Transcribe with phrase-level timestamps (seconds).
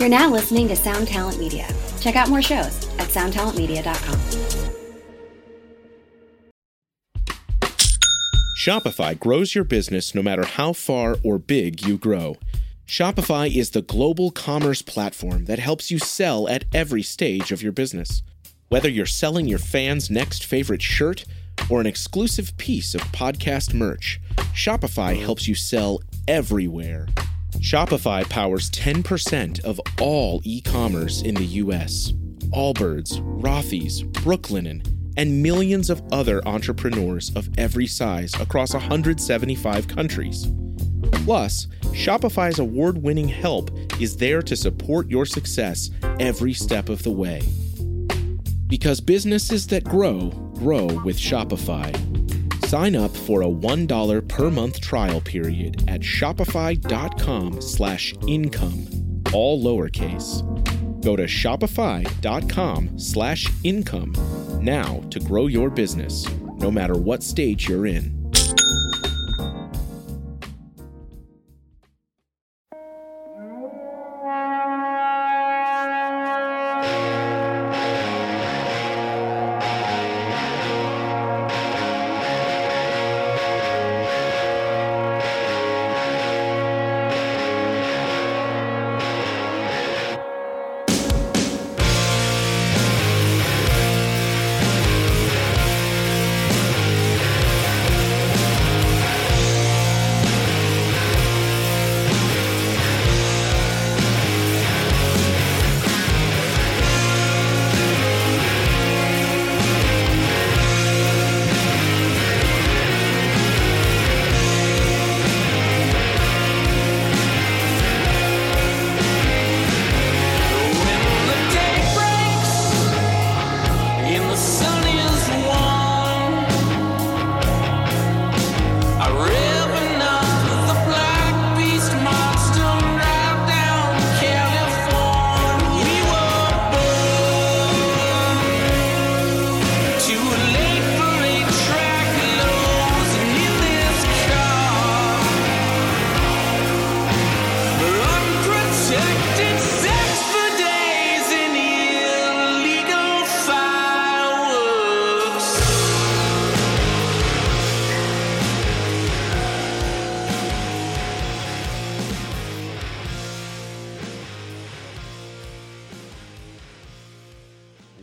[0.00, 1.68] You're now listening to Sound Talent Media.
[2.00, 4.18] Check out more shows at soundtalentmedia.com.
[8.58, 12.38] Shopify grows your business no matter how far or big you grow.
[12.86, 17.72] Shopify is the global commerce platform that helps you sell at every stage of your
[17.72, 18.22] business.
[18.70, 21.26] Whether you're selling your fans' next favorite shirt
[21.68, 24.18] or an exclusive piece of podcast merch,
[24.54, 27.06] Shopify helps you sell everywhere.
[27.60, 32.12] Shopify powers 10% of all e commerce in the US.
[32.54, 34.82] Allbirds, Rothy's, Brooklinen,
[35.18, 40.50] and millions of other entrepreneurs of every size across 175 countries.
[41.12, 43.70] Plus, Shopify's award winning help
[44.00, 47.42] is there to support your success every step of the way.
[48.68, 52.09] Because businesses that grow, grow with Shopify.
[52.70, 58.86] Sign up for a $1 per month trial period at shopify.com slash income,
[59.34, 60.44] all lowercase.
[61.02, 64.14] Go to shopify.com slash income
[64.60, 66.24] now to grow your business,
[66.58, 68.19] no matter what stage you're in.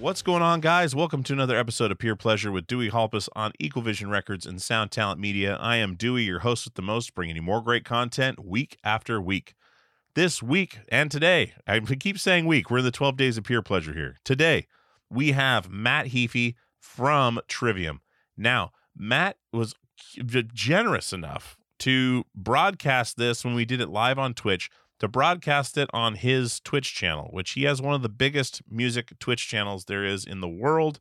[0.07, 0.95] What's going on, guys?
[0.95, 4.61] Welcome to another episode of Peer Pleasure with Dewey Halpus on Equal Vision Records and
[4.61, 5.57] Sound Talent Media.
[5.59, 9.19] I am Dewey, your host with the most, bringing you more great content week after
[9.19, 9.53] week.
[10.15, 13.61] This week and today, I keep saying week, we're in the 12 days of Peer
[13.61, 14.15] Pleasure here.
[14.23, 14.67] Today,
[15.09, 17.99] we have Matt Heafy from Trivium.
[18.37, 19.75] Now, Matt was
[20.53, 24.69] generous enough to broadcast this when we did it live on Twitch
[24.99, 29.17] to broadcast it on his Twitch channel, which he has one of the biggest music
[29.19, 30.99] Twitch channels there is in the world.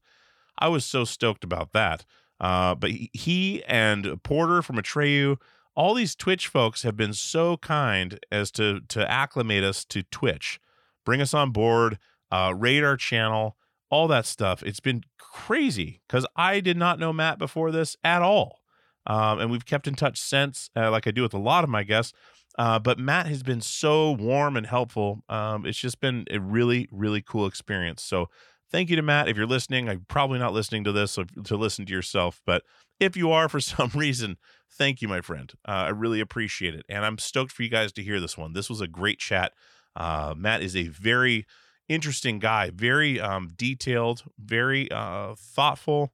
[0.59, 2.05] I was so stoked about that.
[2.39, 5.39] Uh, but he and Porter from Atreyu,
[5.75, 10.61] all these Twitch folks have been so kind as to to acclimate us to Twitch,
[11.05, 11.99] bring us on board,
[12.31, 13.57] uh, rate our channel,
[13.91, 14.63] all that stuff.
[14.63, 18.61] It's been crazy because I did not know Matt before this at all.
[19.07, 21.71] Um, and we've kept in touch since, uh, like I do with a lot of
[21.71, 22.13] my guests.
[22.59, 25.22] Uh, but Matt has been so warm and helpful.
[25.28, 28.03] Um, it's just been a really, really cool experience.
[28.03, 28.31] So
[28.71, 29.28] thank you to Matt.
[29.28, 32.62] If you're listening, I'm probably not listening to this to listen to yourself, but
[32.99, 34.39] if you are for some reason,
[34.71, 35.53] thank you, my friend.
[35.69, 36.84] Uh, I really appreciate it.
[36.89, 38.55] And I'm stoked for you guys to hear this one.
[38.55, 39.53] This was a great chat.
[39.95, 41.47] Uh, Matt is a very
[41.89, 46.12] interesting guy, very um, detailed, very uh, thoughtful.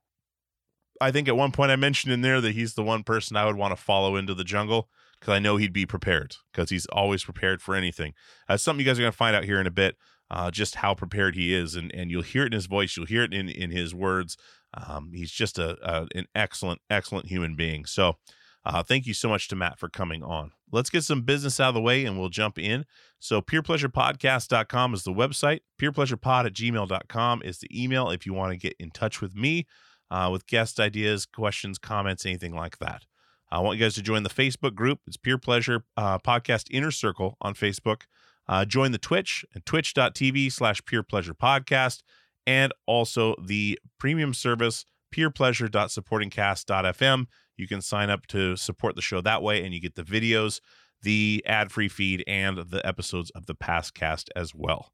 [1.00, 3.46] I think at one point I mentioned in there that he's the one person I
[3.46, 4.88] would want to follow into the jungle
[5.22, 8.12] because I know he'd be prepared because he's always prepared for anything.
[8.48, 9.96] That's something you guys are going to find out here in a bit,
[10.28, 13.06] uh, just how prepared he is, and and you'll hear it in his voice, you'll
[13.06, 14.36] hear it in in his words.
[14.74, 17.84] Um, he's just a, a, an excellent excellent human being.
[17.86, 18.16] So.
[18.64, 20.52] Uh, thank you so much to Matt for coming on.
[20.70, 22.84] Let's get some business out of the way and we'll jump in.
[23.18, 25.62] So, peerpleasurepodcast.com is the website.
[25.80, 29.66] Peerpleasurepod at gmail.com is the email if you want to get in touch with me
[30.12, 33.02] uh, with guest ideas, questions, comments, anything like that.
[33.52, 35.00] I want you guys to join the Facebook group.
[35.06, 38.04] It's Peer Pleasure uh, Podcast Inner Circle on Facebook.
[38.48, 42.00] Uh, join the Twitch at twitch.tv slash Peer Pleasure Podcast
[42.46, 47.26] and also the premium service peerpleasure.supportingcast.fm.
[47.58, 50.60] You can sign up to support the show that way and you get the videos
[51.02, 54.92] the ad-free feed and the episodes of the past cast as well.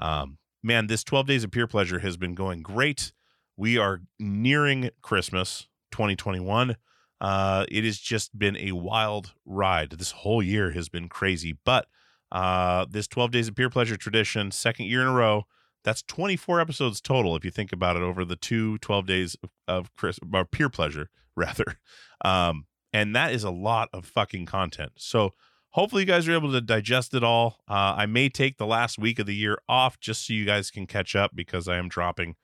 [0.00, 3.12] Um, man, this 12 days of peer pleasure has been going great.
[3.56, 6.74] We are nearing Christmas 2021.
[7.20, 9.90] Uh, it has just been a wild ride.
[9.90, 11.86] This whole year has been crazy, but
[12.32, 15.44] uh, this 12 days of peer pleasure tradition, second year in a row,
[15.84, 19.50] that's 24 episodes total if you think about it over the two 12 days of,
[19.66, 21.78] of Chris or peer pleasure rather.
[22.24, 24.92] Um, and that is a lot of fucking content.
[24.96, 25.34] So
[25.70, 27.58] hopefully you guys are able to digest it all.
[27.68, 30.70] Uh, I may take the last week of the year off just so you guys
[30.70, 32.36] can catch up because I am dropping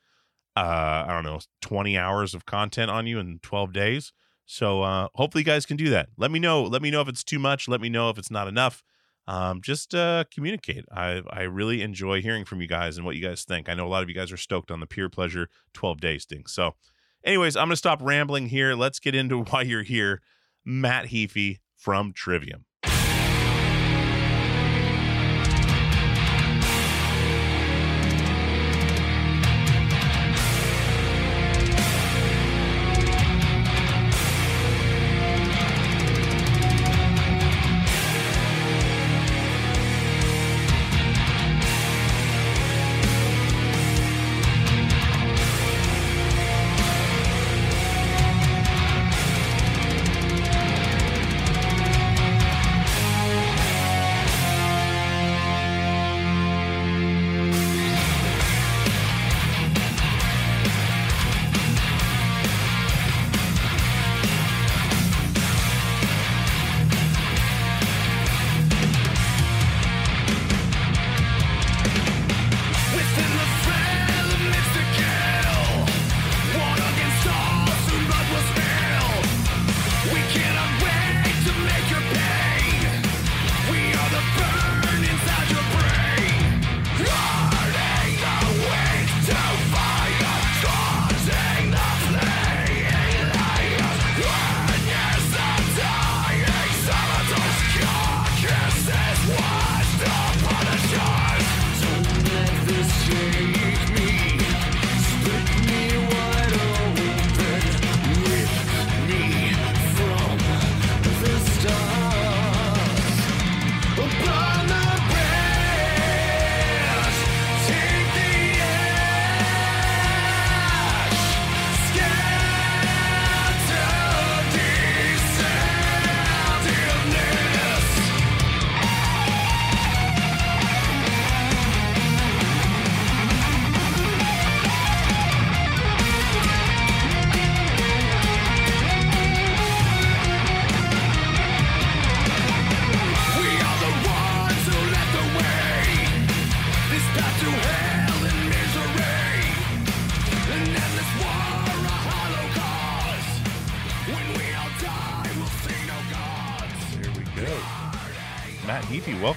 [0.56, 4.12] uh, I don't know, 20 hours of content on you in 12 days.
[4.46, 6.08] So uh, hopefully you guys can do that.
[6.16, 6.62] Let me know.
[6.62, 7.68] Let me know if it's too much.
[7.68, 8.82] Let me know if it's not enough.
[9.28, 10.84] Um, just uh, communicate.
[10.90, 13.68] I I really enjoy hearing from you guys and what you guys think.
[13.68, 16.24] I know a lot of you guys are stoked on the peer pleasure 12 days
[16.24, 16.46] thing.
[16.46, 16.76] So,
[17.24, 18.74] anyways, I'm gonna stop rambling here.
[18.74, 20.22] Let's get into why you're here.
[20.64, 22.64] Matt Heafy from Trivium.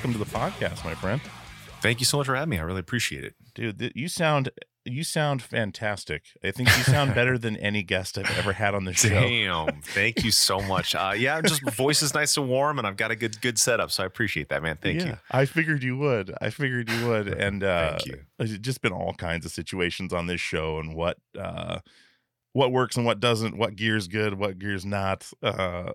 [0.10, 1.22] Welcome to the podcast, my friend.
[1.82, 2.58] Thank you so much for having me.
[2.58, 3.36] I really appreciate it.
[3.54, 4.50] Dude, th- you sound
[4.86, 6.24] you sound fantastic.
[6.44, 9.10] I think you sound better than any guest I've ever had on the show.
[9.10, 9.82] Damn.
[9.84, 10.96] Thank you so much.
[10.96, 13.92] Uh, yeah, just voice is nice and warm, and I've got a good good setup,
[13.92, 14.80] so I appreciate that, man.
[14.82, 15.18] Thank Yeah, you.
[15.30, 16.34] I figured you would.
[16.42, 17.28] I figured you would.
[17.40, 18.20] And uh Thank you.
[18.40, 21.80] there's just been all kinds of situations on this show and what uh
[22.54, 25.30] what works and what doesn't, what gear's good, what gear's not.
[25.44, 25.92] Uh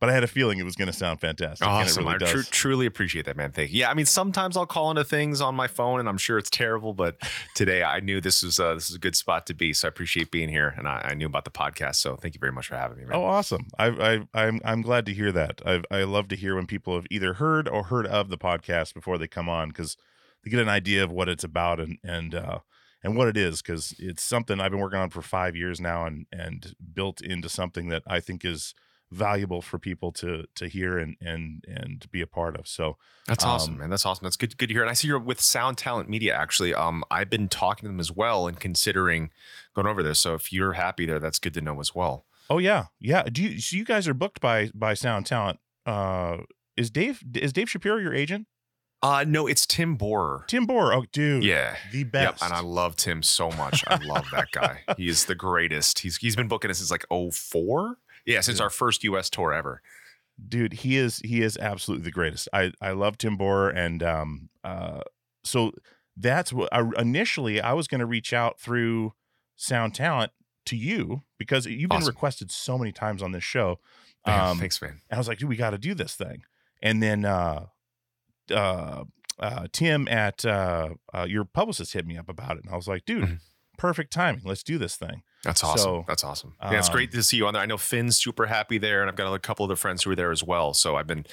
[0.00, 1.66] but I had a feeling it was going to sound fantastic.
[1.66, 2.04] Awesome.
[2.04, 2.48] Really I does.
[2.48, 3.52] truly appreciate that, man.
[3.52, 3.80] Thank you.
[3.80, 6.48] Yeah, I mean, sometimes I'll call into things on my phone, and I'm sure it's
[6.48, 7.16] terrible, but
[7.54, 9.90] today I knew this was uh, this is a good spot to be, so I
[9.90, 12.66] appreciate being here, and I, I knew about the podcast, so thank you very much
[12.66, 13.16] for having me, man.
[13.16, 13.66] Oh, awesome!
[13.78, 15.60] I, I, I'm, I'm glad to hear that.
[15.66, 18.94] I, I love to hear when people have either heard or heard of the podcast
[18.94, 19.98] before they come on because
[20.42, 22.60] they get an idea of what it's about and and uh,
[23.02, 26.06] and what it is because it's something I've been working on for five years now
[26.06, 28.74] and and built into something that I think is
[29.12, 32.68] valuable for people to to hear and and and be a part of.
[32.68, 33.90] So That's awesome, Um, man.
[33.90, 34.24] That's awesome.
[34.24, 34.56] That's good.
[34.56, 34.82] Good to hear.
[34.82, 36.34] And I see you're with Sound Talent Media.
[36.34, 39.30] Actually, um, I've been talking to them as well and considering
[39.74, 40.14] going over there.
[40.14, 42.26] So if you're happy there, that's good to know as well.
[42.48, 43.22] oh yeah yeah.
[43.24, 45.58] Do you so you guys are booked by by Sound Talent?
[45.86, 46.38] Uh,
[46.76, 48.46] is Dave is Dave Shapiro your agent?
[49.02, 50.44] Uh, no, it's Tim Borer.
[50.46, 51.42] Tim Borer, Oh, dude.
[51.42, 51.74] Yeah.
[51.90, 52.42] the Yep, best.
[52.44, 53.82] and I love Tim so much.
[53.86, 54.82] I love that guy.
[54.98, 56.00] He is the greatest.
[56.00, 57.96] He's he's been booking us since like 04?
[58.26, 59.82] Yeah, since our first US tour ever.
[60.48, 64.48] dude he is he is absolutely the greatest i i love tim borer and um
[64.64, 65.00] uh
[65.44, 65.70] so
[66.16, 69.12] that's what I, initially i was going to reach out through
[69.56, 70.32] sound talent
[70.66, 73.80] to you because you've been requested so many times on this show
[74.26, 75.02] Man, um thanks, man.
[75.10, 76.42] and i was like dude we got to do this thing
[76.82, 77.66] and then uh,
[78.50, 79.04] uh,
[79.38, 82.88] uh, Tim at uh, uh, your publicist hit me up about it, and I was
[82.88, 83.40] like, dude, Mhm.
[83.78, 84.42] perfect timing.
[84.44, 85.22] Let's do this thing.
[85.44, 85.82] That's awesome.
[85.82, 86.54] So, That's awesome.
[86.62, 87.62] Yeah, it's great um, to see you on there.
[87.62, 90.10] I know Finn's super happy there, and I've got a couple of other friends who
[90.10, 90.74] are there as well.
[90.74, 91.24] So I've been,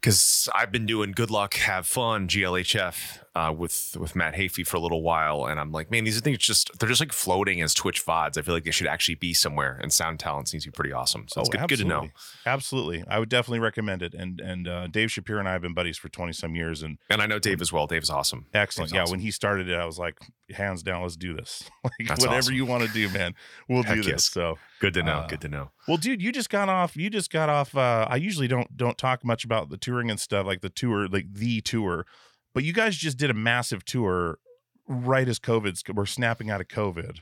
[0.00, 4.76] because I've been doing Good Luck, Have Fun, GLHF uh, with with Matt Hafey for
[4.76, 7.72] a little while, and I'm like, man, these things just they're just like floating as
[7.72, 8.36] Twitch vods.
[8.36, 10.92] I feel like they should actually be somewhere, and Sound Talent seems to be pretty
[10.92, 11.24] awesome.
[11.28, 12.08] So it's good, good to know.
[12.44, 14.12] Absolutely, I would definitely recommend it.
[14.14, 16.98] And and uh, Dave Shapiro and I have been buddies for twenty some years, and
[17.08, 17.86] And I know Dave as well.
[17.86, 18.46] Dave's awesome.
[18.52, 18.90] excellent.
[18.90, 19.12] Dave's Yeah, awesome.
[19.12, 20.18] when he started it, I was like,
[20.50, 21.62] hands down, let's do this.
[21.84, 22.54] like That's whatever awesome.
[22.54, 23.34] you want to do, man,
[23.68, 24.08] we'll Heck do this.
[24.12, 24.24] yes.
[24.30, 24.58] So.
[24.80, 25.12] Good to know.
[25.18, 25.70] Uh, good to know.
[25.86, 26.96] Well, dude, you just got off.
[26.96, 27.74] You just got off.
[27.76, 31.06] Uh, I usually don't don't talk much about the touring and stuff, like the tour,
[31.08, 32.04] like the tour.
[32.54, 34.38] But you guys just did a massive tour
[34.86, 37.20] right as COVID's we're snapping out of COVID,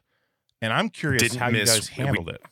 [0.61, 2.43] and I'm curious Didn't how miss- you guys we- handled it.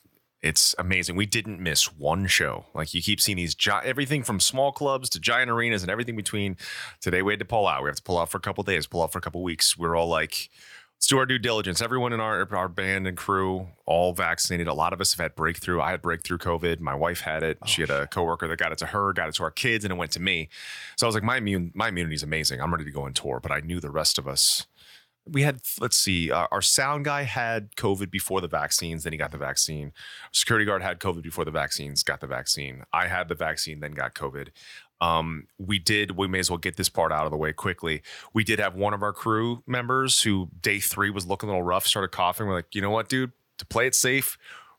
[0.40, 1.16] It's amazing.
[1.16, 2.66] We didn't miss one show.
[2.72, 6.14] Like you keep seeing these gi- everything from small clubs to giant arenas and everything
[6.14, 6.56] between.
[7.00, 7.82] Today we had to pull out.
[7.82, 9.76] We have to pull out for a couple days, pull out for a couple weeks.
[9.76, 10.48] We're all like,
[10.98, 11.80] let's do our due diligence.
[11.80, 14.66] Everyone in our our band and crew all vaccinated.
[14.66, 15.80] A lot of us have had breakthrough.
[15.80, 16.80] I had breakthrough COVID.
[16.80, 17.58] My wife had it.
[17.66, 19.92] she had a coworker that got it to her, got it to our kids, and
[19.92, 20.48] it went to me.
[20.96, 22.60] So I was like, my immune my immunity is amazing.
[22.60, 23.38] I'm ready to go on tour.
[23.40, 24.66] But I knew the rest of us
[25.30, 29.18] we had let's see uh, our sound guy had covid before the vaccines then he
[29.18, 29.92] got the vaccine
[30.32, 33.92] security guard had covid before the vaccines got the vaccine i had the vaccine then
[33.92, 34.48] got covid
[35.00, 38.02] um, we did we may as well get this part out of the way quickly.
[38.32, 41.62] We did have one of our crew members who day three was looking a little
[41.62, 42.46] rough started coughing.
[42.46, 43.32] We're like you know what dude?
[43.58, 44.38] To play it safe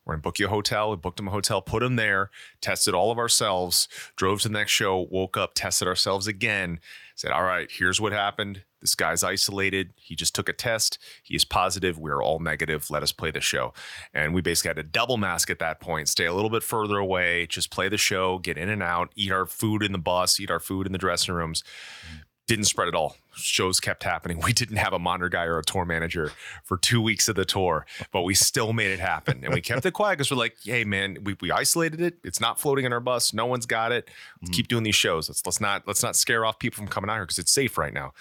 [0.09, 0.89] we're gonna book you a hotel.
[0.89, 4.53] We booked him a hotel, put him there, tested all of ourselves, drove to the
[4.53, 6.79] next show, woke up, tested ourselves again,
[7.19, 8.63] said, All right, here's what happened.
[8.79, 9.91] This guy's isolated.
[9.97, 10.97] He just took a test.
[11.21, 11.99] He is positive.
[11.99, 12.89] We're all negative.
[12.89, 13.73] Let us play the show.
[14.13, 16.97] And we basically had to double mask at that point, stay a little bit further
[16.97, 20.39] away, just play the show, get in and out, eat our food in the bus,
[20.39, 22.21] eat our food in the dressing rooms mm.
[22.49, 23.15] Didn't spread at all.
[23.35, 24.41] Shows kept happening.
[24.49, 26.31] We didn't have a monitor guy or a tour manager
[26.63, 29.43] for two weeks of the tour, but we still made it happen.
[29.43, 32.15] And we kept it quiet because we're like, hey man, we, we isolated it.
[32.23, 33.31] It's not floating in our bus.
[33.31, 34.09] No one's got it.
[34.41, 35.29] Let's keep doing these shows.
[35.29, 37.77] Let's let's not let's not scare off people from coming out here because it's safe
[37.77, 38.13] right now.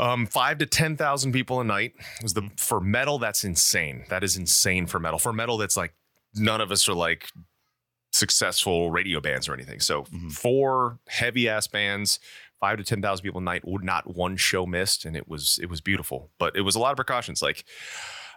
[0.00, 3.20] Um, five to ten thousand people a night was the for metal.
[3.20, 4.04] That's insane.
[4.08, 5.20] That is insane for metal.
[5.20, 5.94] For metal, that's like
[6.34, 7.28] none of us are like
[8.10, 9.80] successful radio bands or anything.
[9.80, 12.18] So four heavy ass bands,
[12.60, 15.58] five to ten thousand people a night, would not one show missed, and it was
[15.62, 16.30] it was beautiful.
[16.38, 17.42] But it was a lot of precautions.
[17.42, 17.64] Like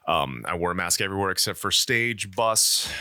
[0.07, 2.91] um, I wore a mask everywhere except for stage, bus,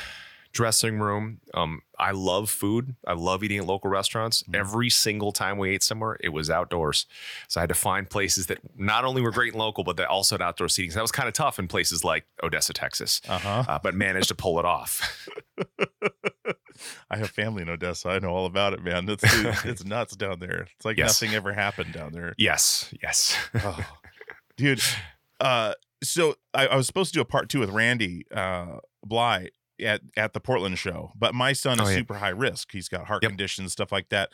[0.53, 1.41] dressing room.
[1.55, 2.97] Um, I love food.
[3.07, 4.43] I love eating at local restaurants.
[4.53, 7.07] Every single time we ate somewhere, it was outdoors.
[7.49, 10.09] So I had to find places that not only were great and local, but that
[10.09, 10.91] also had outdoor seating.
[10.91, 13.65] So that was kind of tough in places like Odessa, Texas, Uh-huh.
[13.69, 15.29] uh, but managed to pull it off.
[17.11, 18.09] I have family in Odessa.
[18.11, 19.09] I know all about it, man.
[19.09, 19.25] It's
[19.65, 20.67] it's nuts down there.
[20.77, 21.21] It's like Yes.
[21.23, 22.35] nothing ever happened down there.
[22.39, 23.37] yes, yes.
[23.57, 23.79] Oh,
[24.57, 24.81] dude.
[25.41, 25.73] Uh,
[26.03, 29.49] so I, I was supposed to do a part two with Randy uh, Blythe
[29.83, 31.97] at at the Portland show, but my son is Oh, yeah.
[31.99, 32.73] super high risk.
[32.73, 33.31] He's got heart Yep.
[33.31, 34.31] conditions, stuff like that.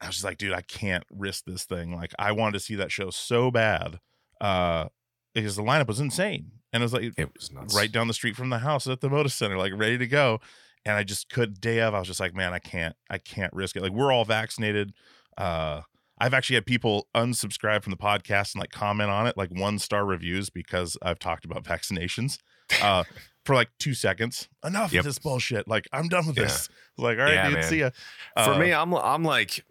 [0.00, 1.94] I was just like, dude, I can't risk this thing.
[1.94, 4.00] Like, I wanted to see that show so bad
[4.40, 4.88] uh,
[5.34, 7.74] because the lineup was insane, and it was like It was nuts.
[7.74, 10.40] right down the street from the house at the Moda Center, like ready to go.
[10.86, 13.52] And I just could day of, I was just like, man, I can't, I can't
[13.52, 13.82] risk it.
[13.82, 14.92] Like we're all vaccinated.
[15.38, 15.82] Uh
[16.16, 19.78] I've actually had people unsubscribe from the podcast and like comment on it, like one
[19.80, 22.38] star reviews because I've talked about vaccinations.
[22.82, 23.04] Uh
[23.44, 24.48] for like two seconds.
[24.64, 25.00] Enough Yep.
[25.00, 25.66] of this bullshit.
[25.68, 26.44] Like I'm done with Yeah.
[26.44, 26.68] this.
[26.96, 27.68] Like, all right, Yeah, dude, man.
[27.68, 27.90] see ya.
[28.36, 29.64] For Uh, me, I'm I'm like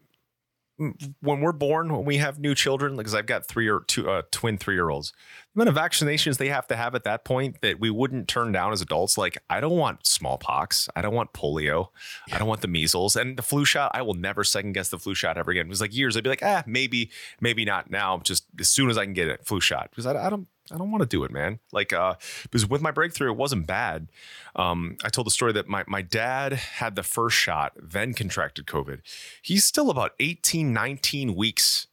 [1.22, 4.24] when we're born, when we have new children, because I've got three or two uh,
[4.32, 5.14] twin three year olds,
[5.56, 8.72] amount of vaccinations they have to have at that point that we wouldn't turn down
[8.72, 9.18] as adults.
[9.18, 11.90] Like, I don't want smallpox, I don't want polio,
[12.32, 13.92] I don't want the measles, and the flu shot.
[13.94, 15.68] I will never second guess the flu shot ever again.
[15.68, 16.18] It was like years.
[16.18, 18.20] I'd be like, ah, maybe, maybe not now.
[18.20, 20.48] Just as soon as I can get it, flu shot, because I, I don't.
[20.72, 21.60] I don't want to do it, man.
[21.74, 24.08] Like, uh, because with my breakthrough, it wasn't bad.
[24.56, 28.66] Um, I told the story that my, my dad had the first shot, then contracted
[28.66, 29.02] COVID.
[29.42, 31.88] He's still about 18, 19 weeks,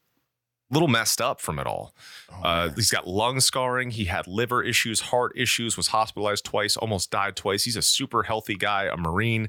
[0.70, 1.94] little messed up from it all.
[2.32, 3.90] oh, Uh, he's got lung scarring.
[3.90, 7.64] He had liver issues, heart issues, was hospitalized twice, almost died twice.
[7.64, 9.48] He's a super healthy guy, a Marine.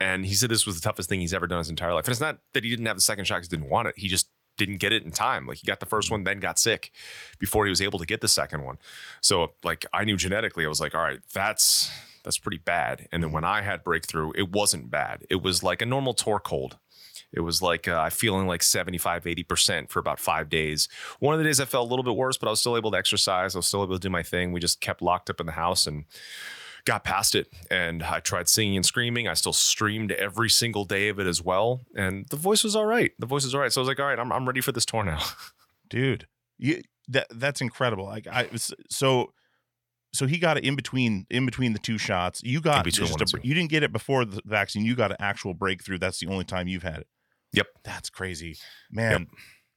[0.00, 2.04] And he said this was the toughest thing he's ever done his entire life.
[2.04, 3.94] And it's not that he didn't have the second shot because he didn't want it.
[3.96, 5.46] He just didn't get it in time.
[5.46, 6.90] Like he got the first one, then got sick
[7.38, 8.78] before he was able to get the second one.
[9.20, 11.90] So like I knew genetically, I was like, all right, that's
[12.24, 13.08] that's pretty bad.
[13.12, 15.24] And then when I had breakthrough, it wasn't bad.
[15.30, 16.76] It was like a normal tour cold.
[17.32, 20.88] It was like uh, I feeling like 75, 80% for about five days.
[21.18, 22.90] One of the days I felt a little bit worse, but I was still able
[22.92, 23.54] to exercise.
[23.54, 24.52] I was still able to do my thing.
[24.52, 26.04] We just kept locked up in the house and
[26.84, 29.28] got past it and I tried singing and screaming.
[29.28, 31.82] I still streamed every single day of it as well.
[31.94, 33.12] And the voice was all right.
[33.18, 33.70] The voice was all right.
[33.70, 35.20] So I was like, all right, I'm, I'm ready for this tour now.
[35.88, 36.26] dude
[36.58, 39.32] you that that's incredible like i was so
[40.12, 43.40] so he got it in between in between the two shots you got just a,
[43.42, 46.44] you didn't get it before the vaccine you got an actual breakthrough that's the only
[46.44, 47.06] time you've had it
[47.52, 47.66] Yep.
[47.84, 48.56] that's crazy
[48.90, 49.26] man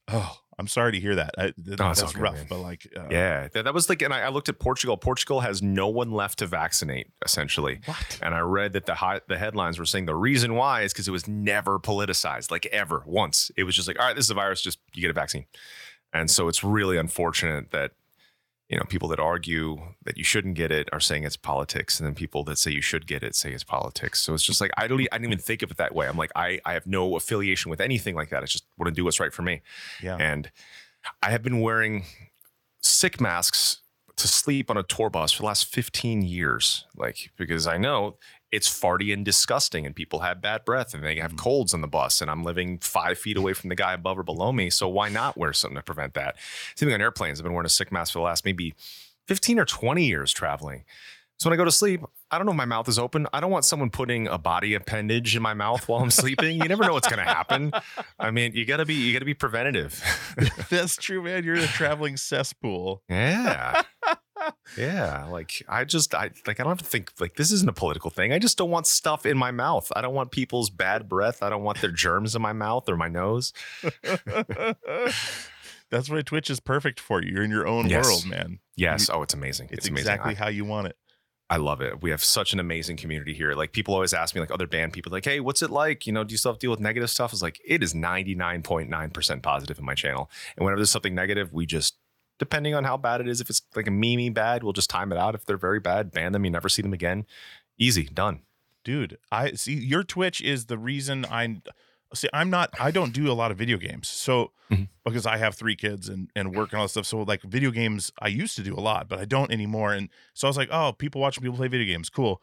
[0.08, 2.46] oh i'm sorry to hear that I, th- it's that's good, rough man.
[2.48, 3.48] but like uh, yeah.
[3.52, 4.96] That, that was like, and I, I looked at Portugal.
[4.96, 7.80] Portugal has no one left to vaccinate, essentially.
[7.86, 11.08] what And I read that the the headlines were saying the reason why is because
[11.08, 13.50] it was never politicized, like ever once.
[13.56, 15.46] It was just like, all right, this is a virus, just you get a vaccine.
[16.12, 17.92] And so it's really unfortunate that
[18.72, 22.06] you know people that argue that you shouldn't get it are saying it's politics, and
[22.06, 24.22] then people that say you should get it say it's politics.
[24.22, 26.08] So it's just like I don't, I didn't even think of it that way.
[26.08, 28.42] I'm like, I, I have no affiliation with anything like that.
[28.42, 29.60] I just want to do what's right for me.
[30.02, 30.50] yeah And
[31.22, 32.04] I have been wearing
[32.80, 33.82] sick masks
[34.16, 36.86] to sleep on a tour bus for the last 15 years.
[36.96, 38.16] Like, because I know
[38.52, 41.38] it's farty and disgusting and people have bad breath and they have mm.
[41.38, 42.20] colds on the bus.
[42.20, 44.68] And I'm living five feet away from the guy above or below me.
[44.70, 46.36] So why not wear something to prevent that?
[46.76, 47.40] Same thing on airplanes.
[47.40, 48.74] I've been wearing a sick mask for the last maybe
[49.26, 50.84] 15 or 20 years traveling.
[51.38, 53.26] So when I go to sleep, I don't know if my mouth is open.
[53.32, 56.56] I don't want someone putting a body appendage in my mouth while I'm sleeping.
[56.62, 57.72] You never know what's going to happen.
[58.18, 60.00] I mean, you gotta be you gotta be preventative.
[60.70, 63.82] that's true man you're in a traveling cesspool yeah,
[64.76, 65.26] yeah.
[65.26, 68.10] Like I just I like I don't have to think like this isn't a political
[68.10, 68.32] thing.
[68.32, 69.90] I just don't want stuff in my mouth.
[69.96, 71.42] I don't want people's bad breath.
[71.42, 73.52] I don't want their germs in my mouth or my nose.
[75.90, 78.04] that's why twitch is perfect for you you're in your own Yes.
[78.06, 79.10] world man Yes.
[79.12, 79.66] Oh, it's amazing.
[79.70, 80.12] it's, It's, amazing.
[80.12, 80.96] exactly I- how you want it
[81.50, 82.00] I love it.
[82.00, 83.52] We have such an amazing community here.
[83.52, 86.06] Like people always ask me, like other band people, like, "Hey, what's it like?
[86.06, 87.94] You know, do you still have to deal with negative stuff?" It's like it is
[87.94, 91.66] ninety nine point nine percent positive in my channel, and whenever there's something negative, we
[91.66, 91.98] just,
[92.42, 95.12] depending on how bad it is, if it's like a memey bad, we'll just time
[95.12, 95.34] it out.
[95.34, 96.44] If they're very bad, ban them.
[96.44, 97.24] You never see them again.
[97.78, 98.40] Easy, done.
[98.84, 101.42] dude i see your twitch is the reason i
[102.14, 104.88] see i'm not i don't do a lot of video games so Mhm.
[105.04, 107.70] because i have three kids and and work and all that stuff so like video
[107.70, 110.56] games i used to do a lot but i don't anymore and so i was
[110.62, 112.34] like oh people watching people play video games cool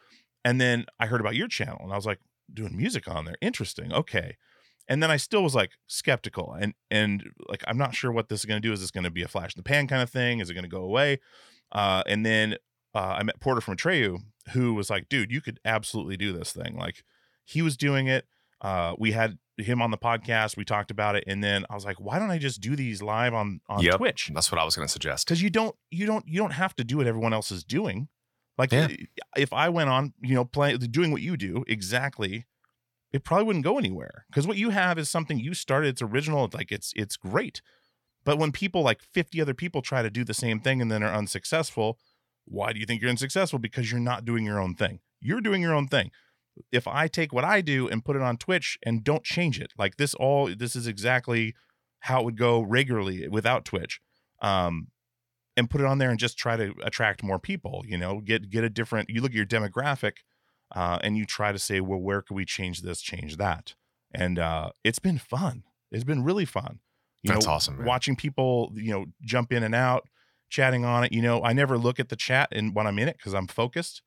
[0.45, 2.19] and then i heard about your channel and i was like
[2.59, 4.37] doing music on there interesting okay
[4.89, 8.39] and then i still was like skeptical and and like i'm not sure what this
[8.41, 10.01] is going to do is this going to be a flash in the pan kind
[10.01, 11.19] of thing is it going to go away
[11.71, 12.55] uh and then
[12.95, 14.17] uh, I met Porter from Atreyu,
[14.53, 16.75] who was like, dude, you could absolutely do this thing.
[16.75, 17.03] Like,
[17.45, 18.25] he was doing it.
[18.61, 20.57] Uh, we had him on the podcast.
[20.57, 23.03] We talked about it, and then I was like, why don't I just do these
[23.03, 23.97] live on on Yep.
[23.97, 24.31] Twitch?
[24.33, 25.27] That's what I was going to suggest.
[25.27, 28.07] Because you don't you don't you don't have to do what everyone else is doing.
[28.57, 28.87] Like, Yeah.
[29.37, 32.47] if I went on, you know, playing doing what you do exactly,
[33.11, 34.25] it probably wouldn't go anywhere.
[34.29, 35.89] Because what you have is something you started.
[35.89, 36.45] It's original.
[36.45, 37.61] It's like it's it's great.
[38.23, 41.03] But when people like 50 other people try to do the same thing and then
[41.03, 41.97] are unsuccessful,
[42.45, 43.59] why do you think you're unsuccessful?
[43.59, 44.99] Because you're not doing your own thing.
[45.21, 46.11] You're doing your own thing.
[46.71, 49.71] If I take what I do and put it on Twitch and don't change it,
[49.77, 51.55] like this all this is exactly
[52.01, 53.99] how it would go regularly without Twitch.
[54.41, 54.87] Um
[55.57, 58.49] and put it on there and just try to attract more people, you know, get
[58.49, 60.17] get a different you look at your demographic
[60.75, 63.75] uh and you try to say, well, where could we change this, change that?
[64.13, 65.63] And uh it's been fun.
[65.91, 66.79] It's been really fun.
[67.23, 67.85] You That's know, awesome, man.
[67.85, 70.07] watching people, you know, jump in and out,
[70.49, 71.11] chatting on it.
[71.11, 73.47] You know, I never look at the chat and when I'm in it because I'm
[73.47, 74.01] focused.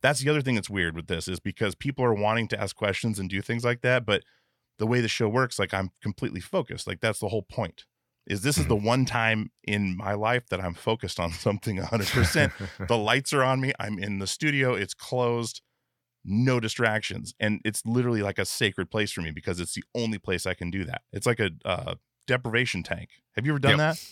[0.00, 2.76] That's the other thing that's weird with this is because people are wanting to ask
[2.76, 4.22] questions and do things like that, but
[4.78, 6.86] the way the show works, like I'm completely focused.
[6.86, 7.84] Like that's the whole point.
[8.26, 12.52] Is this is the one time in my life that I'm focused on something 100%.
[12.88, 13.72] the lights are on me.
[13.80, 14.74] I'm in the studio.
[14.74, 15.62] It's closed.
[16.24, 20.18] No distractions, and it's literally like a sacred place for me because it's the only
[20.18, 21.02] place I can do that.
[21.12, 21.94] It's like a uh,
[22.26, 23.10] deprivation tank.
[23.36, 23.78] Have you ever done Yep.
[23.78, 24.04] that?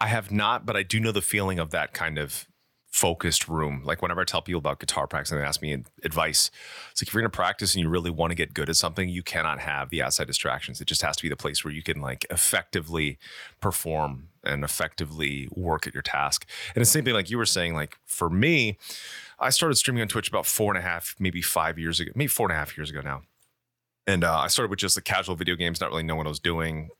[0.00, 2.46] I have not, but I do know the feeling of that kind of
[2.88, 3.82] focused room.
[3.84, 6.50] Like whenever I tell people about guitar practice and they ask me advice,
[6.90, 8.74] it's like if you're going to practice and you really want to get good at
[8.76, 10.80] something, you cannot have the outside distractions.
[10.80, 13.18] It just has to be the place where you can like effectively
[13.60, 16.46] perform and effectively work at your task.
[16.74, 18.78] And the same thing, like you were saying, like for me,
[19.38, 22.28] I started streaming on Twitch about four and a half, maybe five years ago, maybe
[22.28, 23.22] four and a half years ago now.
[24.06, 26.30] And uh, I started with just the casual video games, not really knowing what I
[26.30, 26.90] was doing.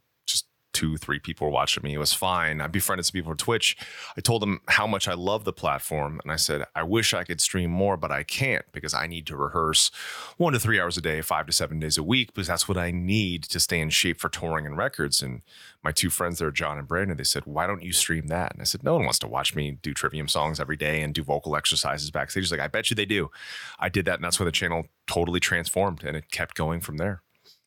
[0.81, 1.93] Two, three people were watching me.
[1.93, 2.63] It was fine.
[2.63, 3.77] I befriended some people on Twitch.
[4.17, 6.21] I told them how much I love the platform.
[6.23, 9.27] And I said, I wish I could stream more, but I can't because I need
[9.27, 9.91] to rehearse
[10.39, 12.79] one to three hours a day, five to seven days a week, because that's what
[12.79, 15.21] I need to stay in shape for touring and records.
[15.21, 15.43] And
[15.85, 18.55] my two friends there, John and Brandon, they said, Why don't you stream that?
[18.55, 21.13] And I said, No one wants to watch me do Trivium songs every day and
[21.13, 22.45] do vocal exercises backstage.
[22.45, 23.31] He's like, I bet you they do.
[23.79, 24.15] I did that.
[24.15, 27.21] And that's why the channel totally transformed and it kept going from there.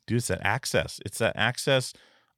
[0.08, 1.94] dude it's that access it's that access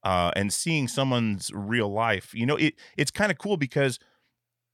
[0.05, 3.99] uh and seeing someone's real life you know it it's kind of cool because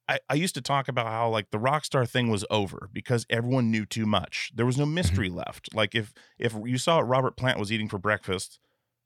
[0.08, 3.26] I, I used to talk about how like the rock star thing was over because
[3.30, 4.52] everyone knew too much.
[4.54, 5.74] There was no mystery left.
[5.74, 8.60] Like if if you saw what Robert Plant was eating for breakfast,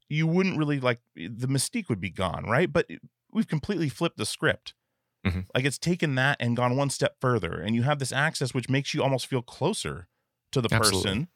[0.10, 2.72] you wouldn't really like the mystique would be gone, right?
[2.72, 2.88] But
[3.32, 4.76] we've completely flipped the script.
[5.24, 5.46] Mhm.
[5.56, 8.70] Like it's taken that and gone one step further, and you have this access which
[8.70, 10.08] makes you almost feel closer
[10.52, 11.24] to the Absolutely.
[11.24, 11.30] person.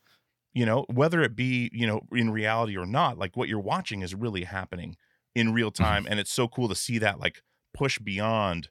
[0.54, 4.02] You know, whether it be you know in reality or not, like what you're watching
[4.02, 4.96] is really happening
[5.36, 5.84] in real Mm-hmm.
[5.84, 7.42] time, and it's so cool to see that like
[7.74, 8.70] push beyond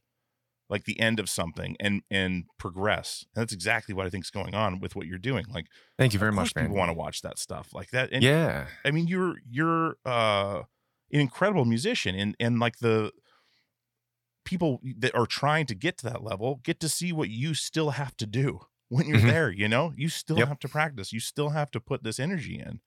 [0.70, 3.24] like the end of something and and progress.
[3.34, 5.46] And that's exactly what I think is going on with what you're doing.
[5.52, 6.64] Like, Thank you very much, man.
[6.66, 8.10] People want to watch that stuff like that.
[8.12, 8.66] And yeah.
[8.84, 10.62] I mean, you're you're uh,
[11.12, 13.12] an incredible musician, and and like the
[14.44, 17.90] people that are trying to get to that level get to see what you still
[17.90, 19.31] have to do when you're Mhm.
[19.31, 19.51] there.
[19.51, 20.48] You know, you still Yep.
[20.48, 21.12] have to practice.
[21.12, 22.81] You still have to put this energy in.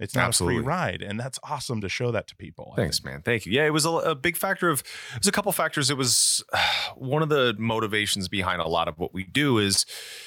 [0.00, 2.72] It's not a free ride, and that's awesome to show that to people.
[2.76, 3.06] I Thanks, think.
[3.06, 3.22] man.
[3.22, 3.52] Thank you.
[3.52, 4.80] Yeah, it was a, a big factor of.
[5.14, 5.88] It was a couple factors.
[5.88, 6.42] It was
[6.96, 9.86] one of the motivations behind a lot of what we do is,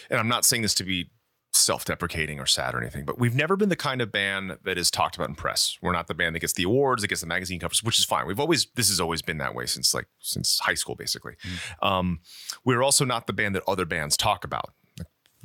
[0.10, 1.12] and I'm not saying this to be
[1.54, 4.92] self-deprecating or sad or anything, but we've never been the kind of band that is
[4.92, 5.78] talked about in press.
[5.82, 8.06] We're not the band that gets the awards, that gets the magazine covers, which is
[8.06, 8.28] fine.
[8.28, 11.36] We've always this has always been that way since like since high school, basically.
[11.82, 12.20] Um,
[12.64, 14.74] we're also not the band that other bands talk about.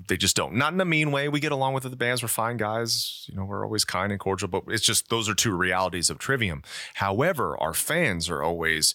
[0.09, 0.55] They just don't.
[0.55, 1.29] Not in a mean way.
[1.29, 2.23] We get along with other bands.
[2.23, 3.27] We're fine guys.
[3.29, 6.19] You know, we're always kind and cordial, but it's just those are two realities of
[6.19, 6.63] Trivium.
[6.95, 8.95] However, our fans are always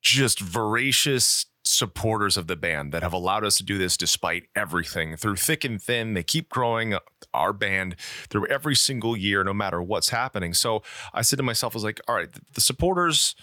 [0.00, 5.16] just voracious supporters of the band that have allowed us to do this despite everything
[5.16, 6.14] through thick and thin.
[6.14, 6.96] They keep growing
[7.34, 7.96] our band
[8.28, 10.54] through every single year, no matter what's happening.
[10.54, 10.82] So
[11.12, 13.34] I said to myself, I was like, all right, the, the supporters,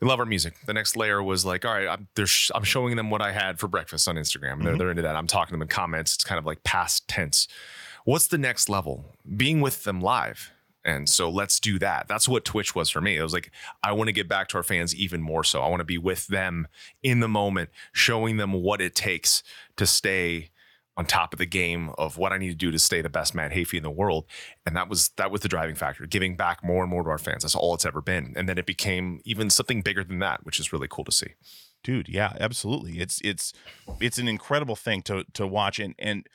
[0.00, 0.54] they love our music.
[0.66, 3.58] The next layer was like, all right, I'm, sh- I'm showing them what I had
[3.58, 4.62] for breakfast on Instagram.
[4.62, 4.78] They're, mm-hmm.
[4.78, 5.16] they're into that.
[5.16, 6.14] I'm talking to them in comments.
[6.14, 7.48] It's kind of like past tense.
[8.04, 9.04] What's the next level?
[9.36, 10.50] Being with them live.
[10.84, 12.08] And so let's do that.
[12.08, 13.16] That's what Twitch was for me.
[13.16, 13.50] It was like,
[13.82, 15.62] I want to get back to our fans even more so.
[15.62, 16.68] I want to be with them
[17.02, 19.42] in the moment, showing them what it takes
[19.76, 20.50] to stay
[20.96, 23.34] on top of the game of what I need to do to stay the best
[23.34, 24.26] Matt Heafy in the world.
[24.64, 27.18] And that was that was the driving factor, giving back more and more to our
[27.18, 27.42] fans.
[27.42, 28.32] That's all it's ever been.
[28.36, 31.34] And then it became even something bigger than that, which is really cool to see.
[31.82, 33.52] dude yeah absolutely it's it's
[34.00, 36.26] it's an incredible thing to to watch and and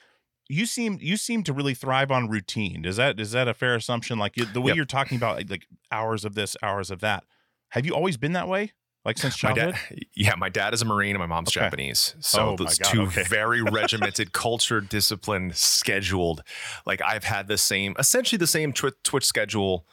[0.48, 3.76] you seem you seem to really thrive on routine is that is that a fair
[3.76, 4.76] assumption like the way Yep.
[4.76, 7.24] you're talking about like, like hours of this hours of that
[7.69, 8.74] have you always been that way
[9.10, 11.60] like since My childhood dad, yeah, my dad is a Marine and my mom's Okay.
[11.65, 12.15] Japanese.
[12.19, 13.24] So Oh those God, two okay.
[13.28, 16.43] very regimented, cultured, disciplined, scheduled.
[16.86, 19.86] Like I've had the same, essentially the same Twitch, Twitch schedule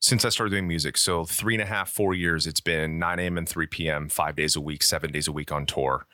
[0.00, 0.96] since I started doing music.
[0.96, 2.46] So three and a half, four years.
[2.46, 3.36] It's been 9 a.m.
[3.36, 6.06] and 3 p.m., five days a week, seven days a week on tour.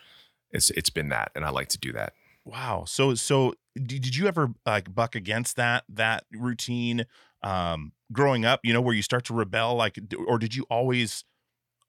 [0.51, 2.13] It's it's been that, and I like to do that.
[2.45, 7.05] wow so so did, did you ever like buck against that that routine
[7.43, 11.25] um growing up you know where you start to rebel like or did you always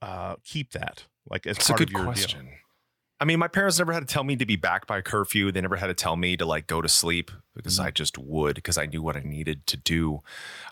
[0.02, 2.28] uh keep that like as It's a part good of your deal?
[2.28, 2.50] question.
[3.20, 5.52] I mean, my parents never had to tell me to be back by curfew.
[5.52, 7.88] They never had to tell me to like go to sleep because Mm-hmm.
[7.88, 10.22] I just would because I knew what I needed to do.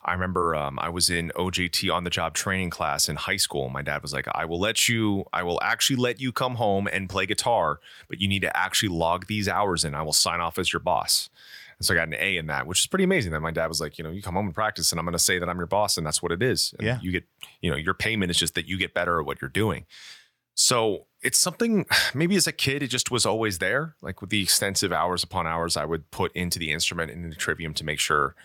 [0.03, 3.69] I remember um, I was in OJT on the job training class in high school.
[3.69, 5.25] My dad was like, "I will let you.
[5.33, 8.89] I will actually let you come home and play guitar, but you need to actually
[8.89, 9.95] log these hours in.
[9.95, 11.31] I will sign off as your boss."
[11.79, 13.31] And so I got an A in that, which is pretty amazing.
[13.31, 15.13] That my dad was like, you know, you come home and practice, and I'm going
[15.13, 16.73] to say that I'm your boss, and that's what it is.
[16.77, 16.99] And Yeah.
[17.01, 17.25] you get,
[17.61, 19.85] you know, your payment is just that you get better at what you're doing.
[20.53, 23.95] So it's something maybe as a kid, it just was always there.
[24.01, 27.37] Like with the extensive hours upon hours I would put into the instrument and into
[27.37, 28.35] Trivium to make sure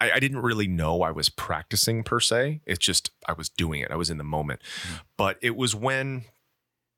[0.00, 2.60] I, I didn't really know I was practicing per se.
[2.66, 3.90] It's just I was doing it.
[3.90, 4.60] I was in the moment.
[4.86, 5.00] Mm.
[5.16, 6.24] But it was when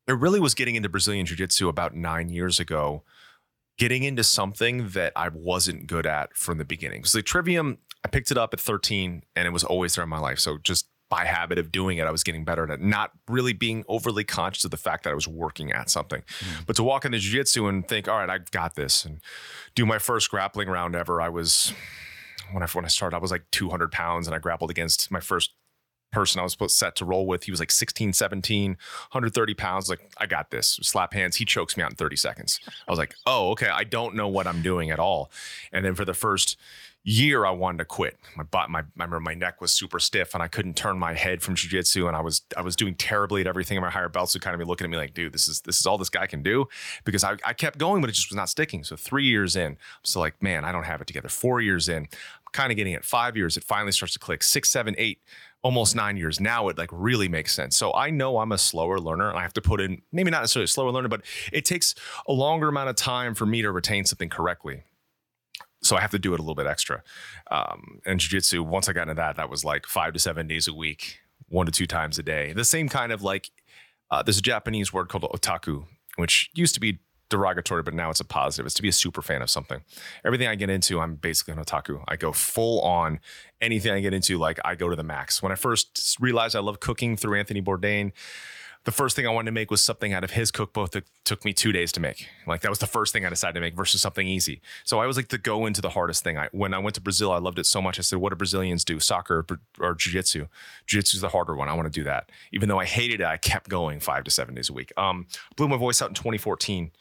[0.07, 3.03] it really was getting into Brazilian Jiu Jitsu about nine years ago,
[3.77, 7.03] getting into something that I wasn't good at from the beginning.
[7.03, 10.09] So the Trivium, I picked it up at 13 and it was always there in
[10.09, 10.39] my life.
[10.39, 13.53] So just by habit of doing it, I was getting better at it, not really
[13.53, 16.21] being overly conscious of the fact that I was working at something.
[16.21, 16.65] Mm.
[16.65, 19.21] But to walk into Jiu Jitsu and think, all right, I've got this, and
[19.73, 21.73] do my first grappling round ever, I was
[22.51, 25.19] when I when I started, I was like 200 pounds and I grappled against my
[25.19, 25.53] first
[26.17, 27.43] person I was supposed set to roll with.
[27.43, 29.87] He was like 16, 17, 130 pounds.
[29.87, 30.79] Like, I got this.
[30.81, 31.35] Slap hands.
[31.35, 32.59] He chokes me out in 30 seconds.
[32.87, 33.67] I was like, oh, okay.
[33.67, 35.29] I don't know what I'm doing at all.
[35.71, 36.57] And then for the first
[37.03, 38.17] year, I wanted to quit.
[38.35, 41.13] My butt, my, I remember my neck was super stiff and I couldn't turn my
[41.13, 42.07] head from jujitsu.
[42.07, 43.79] And I was, I was doing terribly at everything.
[43.79, 45.79] My higher belts would kind of be looking at me like, dude, this is, this
[45.79, 46.65] is all this guy can do
[47.05, 48.83] because I, I kept going, but it just was not sticking.
[48.83, 51.29] So three years in, I'm still like, man, I don't have it together.
[51.29, 51.97] Four years in,
[52.47, 53.05] I'm kind of getting it.
[53.05, 54.41] Five years, it finally starts to click.
[54.41, 55.19] Six, seven, eight,
[55.67, 56.39] almost nine years.
[56.39, 57.75] Now it like really makes sense.
[57.75, 59.27] So I know I'm a slower learner.
[59.27, 61.93] and I have to put in maybe not necessarily a slower learner, but it takes
[62.25, 64.83] a longer amount of time for me to retain something correctly.
[65.81, 67.03] So I have to do it a little bit extra.
[67.51, 70.69] Um, and jujitsu, once I got into that, that was like five to seven days
[70.69, 72.53] a week, one to two times a day.
[72.53, 73.51] The same kind of like,
[74.09, 75.83] uh, there's a Japanese word called otaku,
[76.15, 78.65] which used to be derogatory, but now it's a positive.
[78.65, 79.81] It's to be a super fan of something.
[80.25, 82.03] Everything I get into, I'm basically an otaku.
[82.07, 83.19] I go full on
[83.61, 85.41] anything I get into, like I go to the max.
[85.41, 88.11] When I first realized I love cooking through Anthony Bourdain,
[88.87, 91.43] the first thing I wanted to make was something out of his cookbook that took
[91.43, 92.29] me two days to make.
[92.47, 94.61] Like that was the first thing I decided to make versus something easy.
[94.85, 96.37] So I was like to go into the hardest thing.
[96.37, 97.99] I, when I went to Brazil, I loved it so much.
[97.99, 99.01] I said, what do Brazilians do?
[99.01, 99.45] Soccer
[99.81, 100.47] or, jiu-jitsu?
[100.85, 101.67] Jiu-jitsu is the harder one.
[101.67, 102.31] I want to do that.
[102.53, 104.93] Even though I hated it, I kept going five to seven days a week.
[104.95, 106.91] Um, blew my voice out in 2014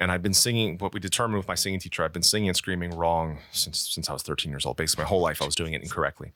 [0.00, 2.04] and I've been singing what we determined with my singing teacher.
[2.04, 4.76] I've been singing and screaming wrong since since I was 13 years old.
[4.76, 6.32] Basically, my whole life I was doing it incorrectly,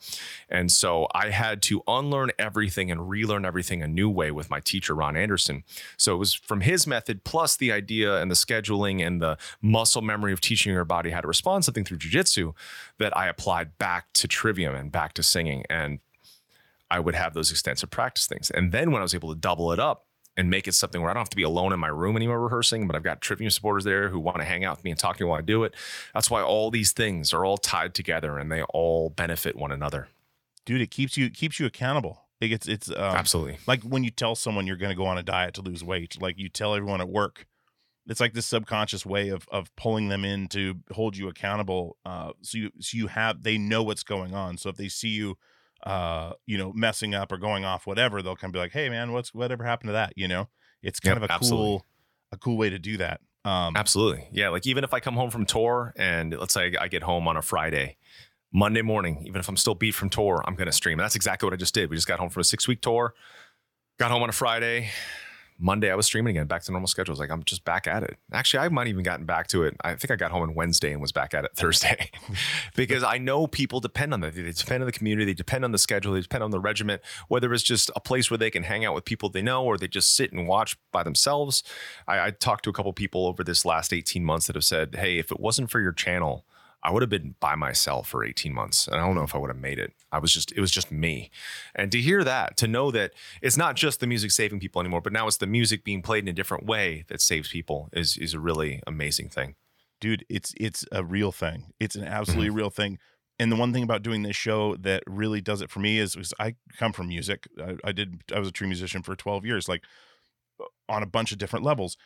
[0.48, 4.60] and so I had to unlearn everything and relearn everything a new way with my
[4.60, 5.64] teacher Ron Anderson.
[5.96, 10.02] So it was from his method plus the idea and the scheduling and the muscle
[10.02, 12.54] memory of teaching your body how to respond something through jujitsu
[12.98, 16.00] that I applied back to trivium and back to singing and.
[16.90, 18.50] I would have those extensive practice things.
[18.50, 20.04] And then when I was able to double it up,
[20.36, 22.40] and make it something where I don't have to be alone in my room anymore
[22.40, 24.98] rehearsing, but I've got Trivium supporters there who want to hang out with me and
[24.98, 25.74] talk to me while I do it.
[26.14, 30.08] That's why all these things are all tied together and they all benefit one another.
[30.64, 33.58] dude it keeps you it keeps you accountable it gets it's um, Absolutely.
[33.66, 36.20] like when you tell someone you're going to go on a diet to lose weight
[36.20, 37.46] like you tell everyone at work
[38.08, 42.32] it's like this subconscious way of of pulling them in to hold you accountable uh
[42.40, 45.36] so you so you have they know what's going on so if they see you
[45.84, 48.88] uh you know messing up or going off whatever they'll kind of be like hey
[48.88, 50.48] man what's whatever happened to that you know
[50.82, 51.66] it's kind Yep, of a absolutely.
[51.66, 51.86] cool
[52.32, 54.28] a cool way to do that um Absolutely.
[54.30, 54.50] Yeah.
[54.50, 57.36] Like even if I come home from tour and let's say I get home on
[57.36, 57.96] a Friday,
[58.52, 61.00] Monday morning, even if I'm still beat from tour, I'm going to stream.
[61.00, 61.90] And that's exactly what I just did.
[61.90, 63.14] We just got home from a six week tour,
[63.98, 64.90] got home on a Friday.
[65.62, 67.20] Monday, I was streaming again, back to normal schedules.
[67.20, 68.16] Like I'm just back at it.
[68.32, 69.76] Actually, I might even gotten back to it.
[69.84, 72.10] I think I got home on Wednesday and was back at it Thursday
[72.74, 74.34] because I know people depend on that.
[74.34, 75.26] They depend on the community.
[75.26, 76.14] They depend on the schedule.
[76.14, 78.94] They depend on the regiment, whether it's just a place where they can hang out
[78.94, 81.62] with people they know or they just sit and watch by themselves.
[82.08, 84.96] I, I talked to a couple people over this last 18 months that have said,
[84.96, 86.44] Hey, if it wasn't for your channel,
[86.82, 88.88] I would have been by myself for 18 months.
[88.88, 89.92] And I don't know if I would have made it.
[90.10, 91.30] I was just, it was just me.
[91.74, 95.00] And to hear that, to know that it's not just the music saving people anymore,
[95.00, 98.16] but now it's the music being played in a different way that saves people is,
[98.16, 99.54] is a really amazing thing.
[100.02, 102.56] dude it's it's a real thing it's an absolutely mm-hmm.
[102.56, 102.98] real thing
[103.38, 106.16] and the one thing about doing this show that really does it for me is,
[106.16, 109.46] is i come from music I, I did i was a true musician for 12
[109.46, 109.84] years like
[110.60, 111.96] uh, on a bunch of different levels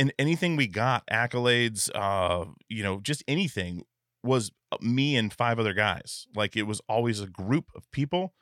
[0.00, 3.84] and anything we got accolades uh you know just anything
[4.24, 8.34] was uh, me and five other guys like it was always a group of people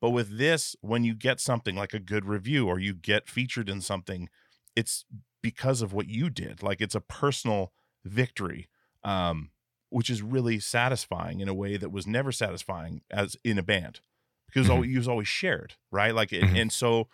[0.00, 3.68] but with this when you get something like a good review or you get featured
[3.68, 4.28] in something
[4.76, 5.04] it's
[5.42, 7.72] because of what you did like it's a personal
[8.04, 8.68] victory
[9.04, 9.50] um
[9.90, 14.00] which is really satisfying in a way that was never satisfying as in a band
[14.46, 14.72] because Mhm.
[14.72, 16.56] always, you was always shared right like and, Mhm.
[16.56, 17.08] and so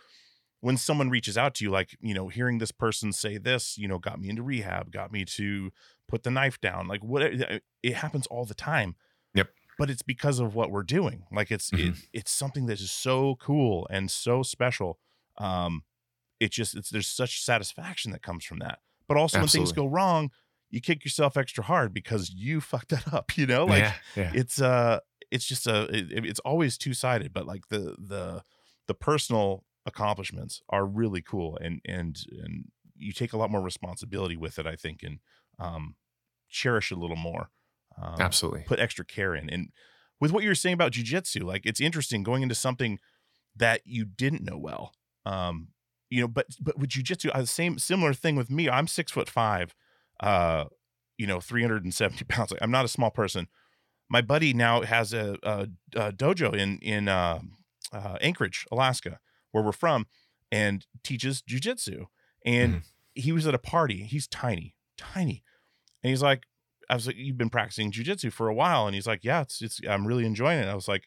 [0.61, 3.89] when someone reaches out to you like you know hearing this person say this you
[3.89, 5.71] know got me into rehab got me to
[6.09, 8.95] put the knife down like what it happens all the time
[9.35, 9.49] Yep.
[9.79, 13.37] but it's because of what we're doing like it's it, it's something that is so
[13.37, 14.99] cool and so special
[15.39, 15.85] um
[16.41, 19.87] it just it's there's such satisfaction that comes from that but also when things go
[19.87, 20.31] wrong
[20.69, 23.95] you kick yourself extra hard because you fucked that up you know like yeah.
[24.17, 24.33] Yeah.
[24.35, 24.99] it's uh
[25.31, 28.43] it's just a it, it's always two-sided but like the the
[28.89, 32.65] the personal accomplishments are really cool and and and
[32.97, 35.19] you take a lot more responsibility with it i think and
[35.59, 35.97] um
[36.49, 37.51] cherish it a little more
[38.01, 38.65] um, Absolutely.
[38.67, 39.69] put extra care in and
[40.21, 42.99] with what you were saying about jujitsu like it's interesting going into something
[43.57, 44.93] that you didn't know well
[45.27, 45.69] um
[46.09, 49.29] you know but but with jujitsu uh, same similar thing with me i'm six foot
[49.29, 49.75] five
[50.21, 50.65] uh
[51.19, 53.49] you know 370 pounds like i'm not a small person
[54.09, 57.39] my buddy now has a, a, a dojo in in uh,
[57.93, 59.19] uh, Anchorage, Alaska,
[59.53, 60.07] where we're from,
[60.53, 62.07] and teaches jujitsu.
[62.45, 62.83] And Mhm.
[63.15, 64.05] he was at a party.
[64.05, 65.43] He's tiny, tiny,
[66.03, 66.47] and he's like,
[66.89, 69.61] "I was like, you've been practicing jujitsu for a while," and he's like, "Yeah, it's
[69.63, 71.07] it's I'm really enjoying it." I was like,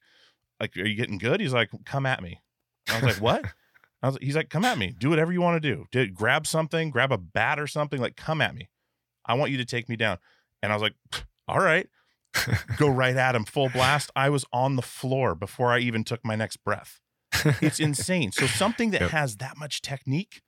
[0.59, 2.41] "Like, are you getting good?" He's like, "Come at me."
[2.89, 3.45] I was like, "What?"
[4.03, 4.93] I was, he's like, "Come at me.
[4.97, 5.85] Do whatever you want to do.
[5.91, 7.99] Did grab something, grab a bat or something.
[8.01, 8.69] Like, come at me.
[9.25, 10.17] I want you to take me down."
[10.61, 10.95] And I was like,
[11.47, 11.89] "All right."
[12.77, 14.09] go right at him full blast.
[14.15, 16.99] I was on the floor before I even took my next breath.
[17.61, 18.31] It's insane.
[18.31, 19.09] So something that Yep.
[19.11, 20.41] has that much technique.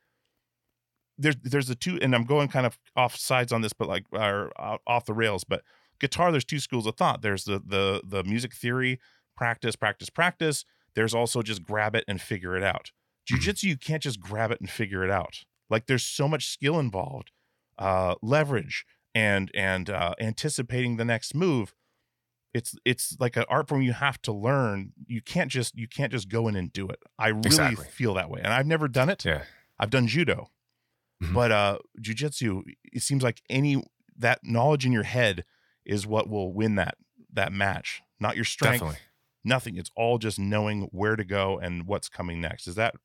[1.17, 4.03] There's there's the two, and I'm going kind of off sides on this, but like
[4.11, 5.43] or uh, off the rails.
[5.45, 5.63] But
[5.99, 7.21] guitar, there's two schools of thought.
[7.21, 8.99] There's the the the music theory,
[9.37, 10.65] practice, practice, practice.
[10.93, 12.91] There's also just grab it and figure it out.
[13.31, 13.37] Mhm.
[13.37, 15.43] Jujitsu, you can't just grab it and figure it out.
[15.69, 17.31] Like there's so much skill involved,
[17.79, 21.73] uh, leverage, and and uh, anticipating the next move
[22.55, 26.11] it's it's like an art form you have to learn you can't just you can't
[26.11, 27.85] just go in and do it i really Exactly.
[27.85, 29.43] feel that way and i've never done it Yeah.
[29.79, 30.49] i've done judo
[31.23, 31.31] Mm-hmm.
[31.31, 31.35] Mhm.
[31.35, 33.81] But uh jujitsu, it seems like any
[34.17, 35.45] that knowledge in your head
[35.85, 36.95] is what will win that
[37.31, 38.99] that match, not your strength, Definitely.
[39.45, 39.77] nothing.
[39.77, 42.67] It's all just knowing where to go and what's coming next.
[42.67, 42.95] Is that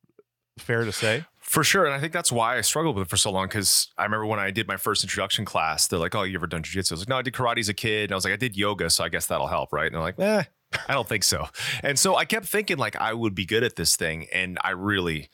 [0.61, 1.25] fair to say?
[1.41, 1.85] For sure.
[1.85, 3.49] And I think that's why I struggled with it for so long.
[3.49, 6.47] Cause I remember when I did my first introduction class, they're like, Oh, you ever
[6.47, 6.93] done jujitsu?
[6.93, 8.05] I was like, No, I did karate as a kid.
[8.05, 8.89] And I was like, I did yoga.
[8.89, 9.73] So I guess that'll help.
[9.73, 9.87] Right.
[9.87, 10.45] And they're like, Eh,
[10.89, 11.49] I don't think so.
[11.83, 14.29] And so I kept thinking like I would be good at this thing.
[14.33, 15.29] And I really,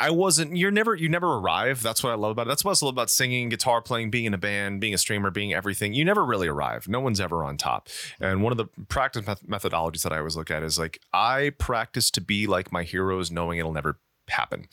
[0.00, 1.82] I wasn't, you're never, you never arrive.
[1.82, 2.48] That's what I love about it.
[2.48, 5.30] That's what I love about singing, guitar playing, being in a band, being a streamer,
[5.30, 5.92] being everything.
[5.92, 6.88] You never really arrive.
[6.88, 7.88] No one's ever on top.
[8.18, 11.52] And one of the practice meth- methodologies that I always look at is like, I
[11.58, 14.68] practice to be like my heroes, knowing it'll never happen.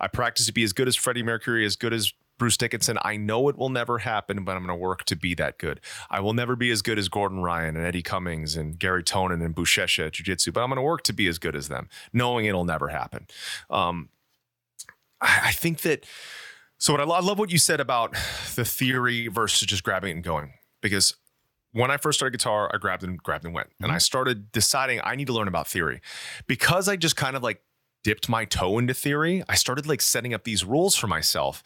[0.00, 2.98] I practice to be as good as Freddie Mercury, as good as Bruce Dickinson.
[3.02, 5.80] I know it will never happen, but I'm going to work to be that good.
[6.10, 9.44] I will never be as good as Gordon Ryan and Eddie Cummings and Gary Tonon
[9.44, 11.68] and Buchecha at Jiu Jitsu, but I'm going to work to be as good as
[11.68, 13.26] them, knowing it'll never happen.
[13.70, 14.08] Um,
[15.24, 16.04] I, I think that.
[16.78, 18.12] So what I, I love what you said about
[18.54, 21.14] the theory versus just grabbing it and going because
[21.72, 23.96] when I first started guitar, I grabbed and grabbed and went, and mm-hmm.
[23.96, 26.00] I started deciding I need to learn about theory
[26.46, 27.62] because I just kind of like
[28.04, 29.42] dipped my toe into theory.
[29.48, 31.64] I started like setting up these rules for myself.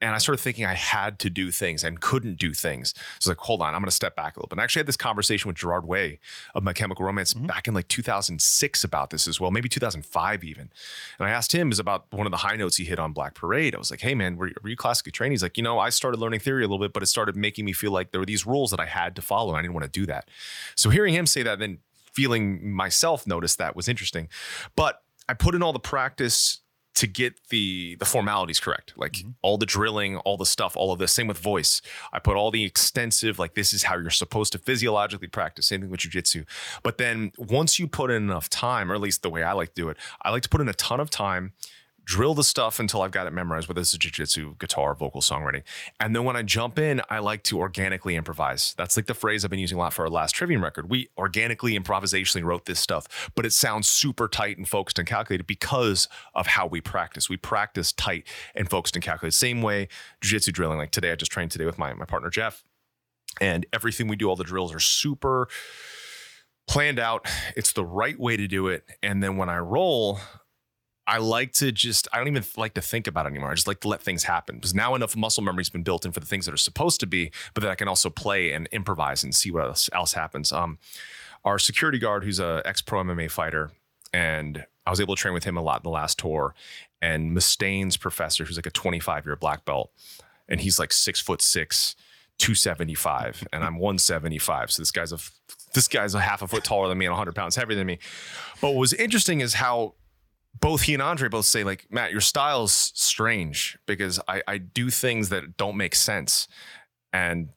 [0.00, 2.94] And I started thinking I had to do things and couldn't do things.
[3.18, 4.54] So like, hold on, I'm going to step back a little bit.
[4.54, 6.18] And I actually had this conversation with Gerard Way
[6.54, 7.46] of My Chemical Romance mm-hmm.
[7.46, 10.70] back in like 2006 about this as well, maybe 2005 even.
[11.18, 13.34] And I asked him is about one of the high notes he hit on Black
[13.34, 13.74] Parade.
[13.74, 15.32] I was like, hey man, were, were you classically trained?
[15.32, 17.64] He's like, you know, I started learning theory a little bit, but it started making
[17.64, 19.50] me feel like there were these rules that I had to follow.
[19.50, 20.28] And I didn't want to do that.
[20.76, 21.78] So hearing him say that, then
[22.12, 24.28] feeling myself notice that was interesting.
[24.76, 26.59] But I put in all the practice
[26.94, 28.92] to get the the formalities correct.
[28.96, 29.30] Like mm-hmm.
[29.42, 31.12] all the drilling all the stuff all of this.
[31.12, 31.82] Same with voice.
[32.12, 35.66] I put all the extensive like this is how you're supposed to physiologically practice.
[35.66, 36.44] Same thing with jujitsu
[36.82, 39.74] but then once you put in enough time or at least the way i like
[39.74, 41.52] to do it i like to put in a ton of time
[42.04, 45.62] drill the stuff until I've got it memorized, whether it's jiu-jitsu, guitar, vocal, songwriting.
[46.00, 48.74] And then when I jump in, I like to organically improvise.
[48.76, 50.90] That's like the phrase I've been using a lot for our last Trivium record.
[50.90, 55.46] We organically, improvisationally wrote this stuff, but it sounds super tight and focused and calculated
[55.46, 57.28] because of how we practice.
[57.28, 59.36] We practice tight and focused and calculated.
[59.36, 59.88] Same way
[60.20, 60.78] jiu-jitsu drilling.
[60.78, 62.64] Like today, I just trained today with my, my partner, Jeff.
[63.40, 65.46] And everything we do, all the drills are super
[66.66, 67.26] planned out.
[67.56, 68.84] It's the right way to do it.
[69.02, 70.18] And then when I roll,
[71.10, 73.50] I like to just, I don't even like to think about it anymore.
[73.50, 76.12] I just like to let things happen because now enough muscle memory's been built in
[76.12, 78.68] for the things that are supposed to be, but then I can also play and
[78.70, 80.52] improvise and see what else, else happens.
[80.52, 80.78] Um,
[81.44, 83.72] our security guard, who's a ex pro MMA fighter,
[84.12, 86.54] and I was able to train with him a lot in the last tour,
[87.02, 89.90] and Mustaine's professor, who's like a 25 year black belt,
[90.48, 91.96] and he's like six foot six,
[92.38, 94.70] 275, and I'm 175.
[94.70, 95.18] So this guy's a
[95.74, 97.98] this guy's a half a foot taller than me and 100 pounds heavier than me.
[98.60, 99.94] But what was interesting is how
[100.58, 104.90] both he and Andre both say like Matt, your style's strange because I, I do
[104.90, 106.48] things that don't make sense,
[107.12, 107.50] and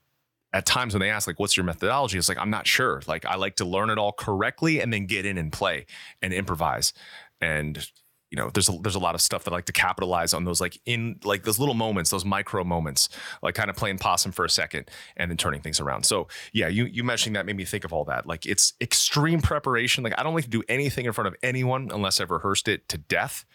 [0.54, 3.02] at times when they ask like what's your methodology, it's like I'm not sure.
[3.08, 5.86] Like I like to learn it all correctly and then get in and play
[6.22, 6.94] and improvise,
[7.42, 7.86] and
[8.34, 10.44] you know there's a, there's a lot of stuff that I like to capitalize on
[10.44, 13.10] those like in like those little moments, those micro moments,
[13.44, 16.04] like kind of playing possum for a second and then turning things around.
[16.04, 18.26] So yeah, you you mentioning that made me think of all that.
[18.26, 20.04] Like it's extreme preparation.
[20.04, 22.90] Like I don't like to do anything in front of anyone unless I've rehearsed it
[22.90, 23.46] to death.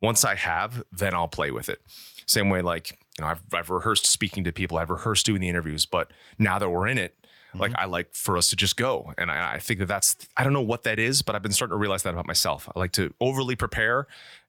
[0.00, 1.80] Once I have, then I'll play with it.
[2.26, 5.48] Same way, like you know, I've I've rehearsed speaking to people, I've rehearsed doing the
[5.48, 7.21] interviews, but now that we're in it,
[7.54, 10.44] like I like for us to just go, and I, I think that that's I
[10.44, 12.68] don't know what that is, but I've been starting to realize that about myself.
[12.74, 14.06] I like to overly prepare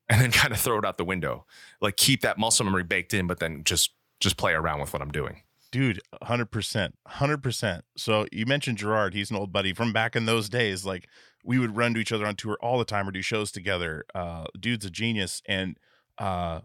[0.10, 1.46] and then kind of throw it out the window,
[1.82, 5.02] like keep that muscle memory baked in, but then just just play around with what
[5.02, 5.42] I'm doing.
[5.72, 6.92] Dude, 100%.
[7.08, 7.82] 100%.
[7.98, 9.16] So you mentioned Gerard.
[9.16, 10.86] He's an old buddy from back in those days.
[10.86, 11.08] Like
[11.44, 14.06] we would run to each other on tour all the time or do shows together.
[14.14, 15.42] Uh, dude's a genius.
[15.48, 15.80] And,
[16.20, 16.62] uh,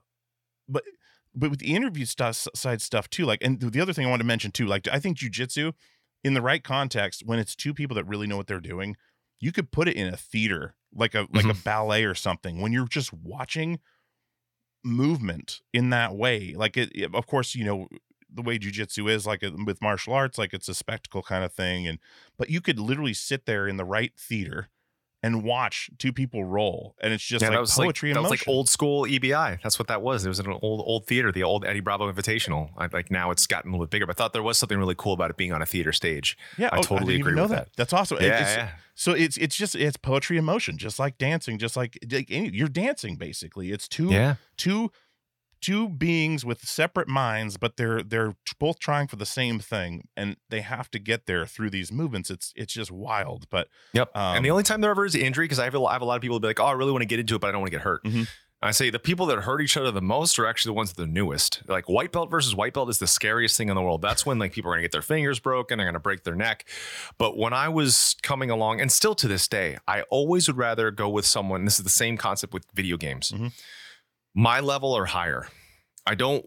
[0.68, 0.85] but,
[1.35, 4.24] but with the interview stuff side stuff too, like, and the other thing I wanted
[4.24, 5.72] to mention too, like, I think jujitsu
[6.28, 8.96] in the right context, when it's two people that really know what they're doing,
[9.40, 11.60] you could put it in a theater, like a, like a mm-hmm.
[11.64, 13.80] ballet or something when you're just watching
[14.84, 16.54] movement in that way.
[16.54, 17.88] Like it, it- of course, you know,
[18.32, 21.88] the way jujitsu is like with martial arts, like it's a spectacle kind of thing.
[21.88, 21.98] And
[22.36, 24.68] but you could literally sit there in the right theater
[25.22, 28.38] and watch two people roll, and it's just Yeah, like poetry like, and that was
[28.40, 29.60] like old school EBI.
[29.62, 30.24] That's what that was.
[30.24, 32.70] It was an old old theater, the old Eddie Bravo Invitational.
[32.76, 34.78] I, like now it's gotten a little bit bigger, but I thought there was something
[34.78, 36.36] really cool about it being on a theater stage.
[36.56, 37.66] Yeah, I oh, totally didn't agree with that.
[37.66, 37.76] that.
[37.76, 38.18] That's awesome.
[38.20, 38.70] Yeah, It's- yeah.
[38.94, 42.48] So it's it's just it's poetry in motion, just like dancing, just like, like any,
[42.50, 43.70] you're dancing basically.
[43.70, 44.34] It's two Yeah.
[44.56, 44.90] two
[45.61, 50.36] two beings with separate minds, but they're they're both trying for the same thing, and
[50.50, 52.30] they have to get there through these movements.
[52.30, 53.48] It's it's just wild.
[53.50, 54.16] But Yep.
[54.16, 55.92] Um, and the only time there ever is injury, because I have a, lot- I
[55.94, 57.40] have a lot of people be like, "Oh, I really want to get into it,
[57.40, 58.28] but I don't want to get hurt." Mhm.
[58.61, 61.00] I say the people that hurt each other the most are actually the ones that
[61.00, 61.62] are the newest.
[61.68, 64.02] Like white belt versus white belt is the scariest thing in the world.
[64.02, 66.68] That's when like people are gonna get their fingers broken, they're gonna break their neck.
[67.18, 70.90] But when I was coming along, and still to this day, I always would rather
[70.90, 71.64] go with someone.
[71.66, 73.30] This is the same concept with video games.
[73.30, 73.52] Mhm.
[74.35, 75.49] My level or higher.
[76.07, 76.45] I don't.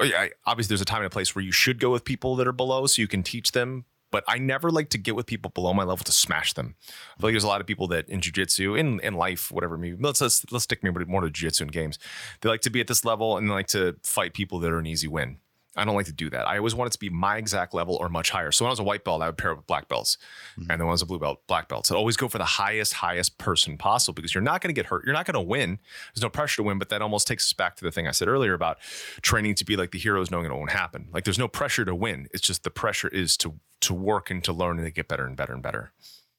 [0.00, 2.48] I, obviously, there's a time and a place where you should go with people that
[2.48, 3.84] are below, so you can teach them.
[4.10, 6.74] But I never like to get with people below my level to smash them.
[6.80, 9.78] I feel like there's a lot of people that in jujitsu, in in life, whatever.
[9.78, 11.98] Maybe let's let's let's stick maybe more to jujitsu and games.
[12.40, 14.78] They like to be at this level and they like to fight people that are
[14.78, 15.38] an easy win.
[15.74, 16.46] I don't like to do that.
[16.46, 18.52] I always want it to be my exact level or much higher.
[18.52, 20.18] So when I was a white belt, I would pair up with black belts,
[20.52, 20.70] mm-hmm.
[20.70, 21.88] and then when I was a blue belt, black belts.
[21.88, 24.86] So always go for the highest, highest person possible because you're not going to get
[24.86, 25.04] hurt.
[25.04, 25.78] You're not going to win.
[26.14, 26.78] There's no pressure to win.
[26.78, 28.78] But that almost takes us back to the thing I said earlier about
[29.22, 31.08] training to be like the heroes, knowing it won't happen.
[31.12, 32.28] Like there's no pressure to win.
[32.32, 35.26] It's just the pressure is to to work and to learn and to get better
[35.26, 35.92] and better and better.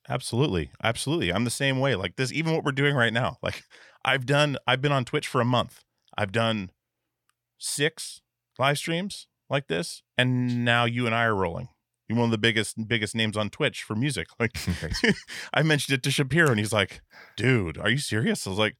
[0.10, 0.72] Absolutely.
[0.82, 1.32] Absolutely.
[1.32, 1.96] I'm the same way.
[1.96, 3.38] Like this, even what we're doing right now.
[3.42, 3.64] Like
[4.04, 5.84] I've done, I've been on Twitch for a month.
[6.18, 6.72] I've done
[7.58, 8.22] six
[8.60, 10.04] live streams like this.
[10.18, 11.70] And now you and I are rolling.
[12.08, 14.28] You're one of the biggest, biggest names on Twitch for music.
[14.40, 14.58] Like
[15.54, 17.02] I mentioned it to Shapiro and he's like,
[17.38, 18.46] dude, are you serious?
[18.46, 18.76] I was like,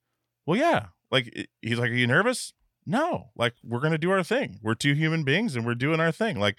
[0.46, 0.86] well, yeah.
[1.10, 2.52] Like he's like, are you nervous?
[2.86, 3.30] No.
[3.36, 4.58] Like we're to do our thing.
[4.62, 6.38] We're two human beings and we're doing our thing.
[6.38, 6.56] Like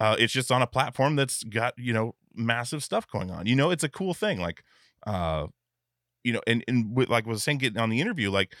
[0.00, 3.46] uh, it's just on a platform that's got, you know, massive stuff going on.
[3.46, 4.40] You know, it's a cool thing.
[4.40, 4.62] Like,
[5.06, 5.48] uh,
[6.24, 8.54] you know, and and with, like I was saying, getting on the interview, like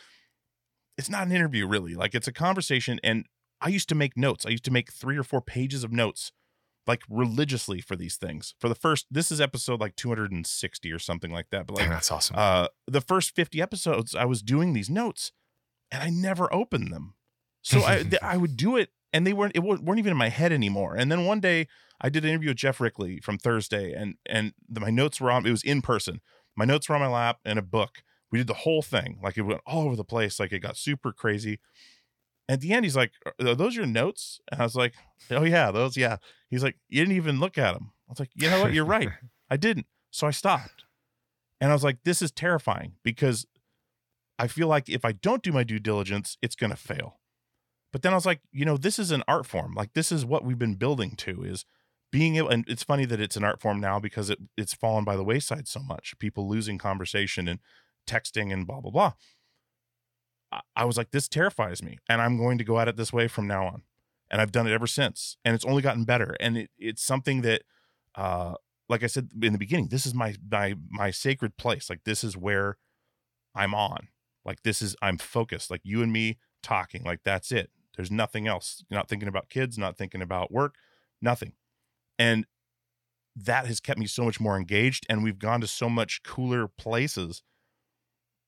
[0.96, 1.94] it's not an interview really.
[1.94, 2.98] Like it's a conversation.
[3.02, 3.26] And
[3.60, 4.46] I used to make notes.
[4.46, 6.32] I used to make three or four pages of notes,
[6.86, 8.54] like religiously for these things.
[8.58, 11.66] For the first, this is episode like 260 or something like that.
[11.66, 12.36] But like, that's awesome.
[12.38, 15.32] uh, the first 50 episodes, I was doing these notes,
[15.90, 17.14] and I never opened them.
[17.62, 20.28] So I th- I would do it, and they weren't it weren't even in my
[20.28, 20.94] head anymore.
[20.94, 21.66] And then one day,
[22.00, 25.30] I did an interview with Geoff Rickly from Thursday, and and the, my notes were
[25.30, 25.44] on.
[25.44, 26.20] It was in person.
[26.56, 28.02] My notes were on my lap and a book.
[28.30, 29.18] We did the whole thing.
[29.22, 30.38] Like it went all over the place.
[30.38, 31.58] Like it got super crazy.
[32.48, 34.94] At the end, he's like, "Are those your notes?" And I was like,
[35.30, 36.16] "Oh yeah, those yeah."
[36.48, 38.72] He's like, "You didn't even look at them." I was like, "You know what?
[38.72, 39.10] You're right.
[39.50, 40.84] I didn't." So I stopped,
[41.60, 43.46] and I was like, "This is terrifying because
[44.38, 47.18] I feel like if I don't do my due diligence, it's going to fail."
[47.92, 49.74] But then I was like, you know, this is an art form.
[49.74, 51.64] Like this is what we've been building to is
[52.10, 55.04] being able and it's funny that it's an art form now because it it's fallen
[55.04, 56.18] by the wayside so much.
[56.18, 57.60] People losing conversation and
[58.06, 59.12] texting and blah blah blah.
[60.74, 63.28] I, was like, this terrifies me, and I'm going to go at it this way
[63.28, 63.82] from now on.
[64.30, 66.36] And I've done it ever since, and it's only gotten better.
[66.40, 67.62] And it, it's something that,
[68.14, 68.54] uh,
[68.88, 71.88] like I said in the beginning, this is my my my sacred place.
[71.88, 72.76] Like this is where
[73.54, 74.08] I'm on.
[74.44, 75.70] Like this is I'm focused.
[75.70, 77.04] Like you and me talking.
[77.04, 77.70] Like that's it.
[77.96, 78.84] There's nothing else.
[78.88, 80.76] You're not thinking about kids, not thinking about work,
[81.20, 81.52] nothing.
[82.18, 82.46] And
[83.34, 85.04] that has kept me so much more engaged.
[85.08, 87.42] And we've gone to so much cooler places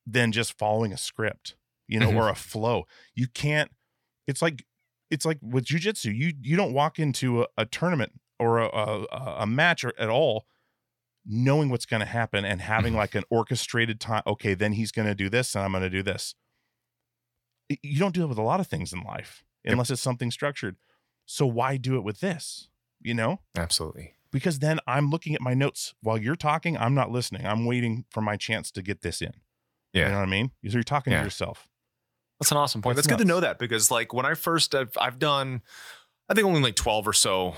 [0.07, 1.57] than just following a script,
[1.91, 2.17] you know, Mhm.
[2.17, 2.87] or a flow.
[3.15, 3.71] You can't,
[4.27, 4.65] it's like,
[5.11, 9.37] it's like with jujitsu, you you don't walk into a, a tournament or a, a,
[9.41, 10.47] a match or at all
[11.27, 14.23] knowing what's going to happen and having like an orchestrated time.
[14.27, 16.35] Okay, then he's going to do this and I'm going to do this
[17.83, 20.77] you don't do it with a lot of things in life unless it's something structured.
[21.27, 22.69] So why do it with this?
[23.01, 23.41] You know?
[23.57, 24.15] Absolutely.
[24.33, 27.47] Because then I'm looking at my notes while you're talking, I'm not listening.
[27.47, 29.33] I'm waiting for my chance to get this in.
[29.93, 30.07] Yeah.
[30.07, 30.51] You know what I mean?
[30.67, 31.21] So you're talking Yeah.
[31.21, 31.69] to yourself.
[32.41, 32.97] That's an awesome point.
[32.97, 35.61] That's good to know that because like when I first I've, I've done,
[36.29, 37.55] I think only like 12 or so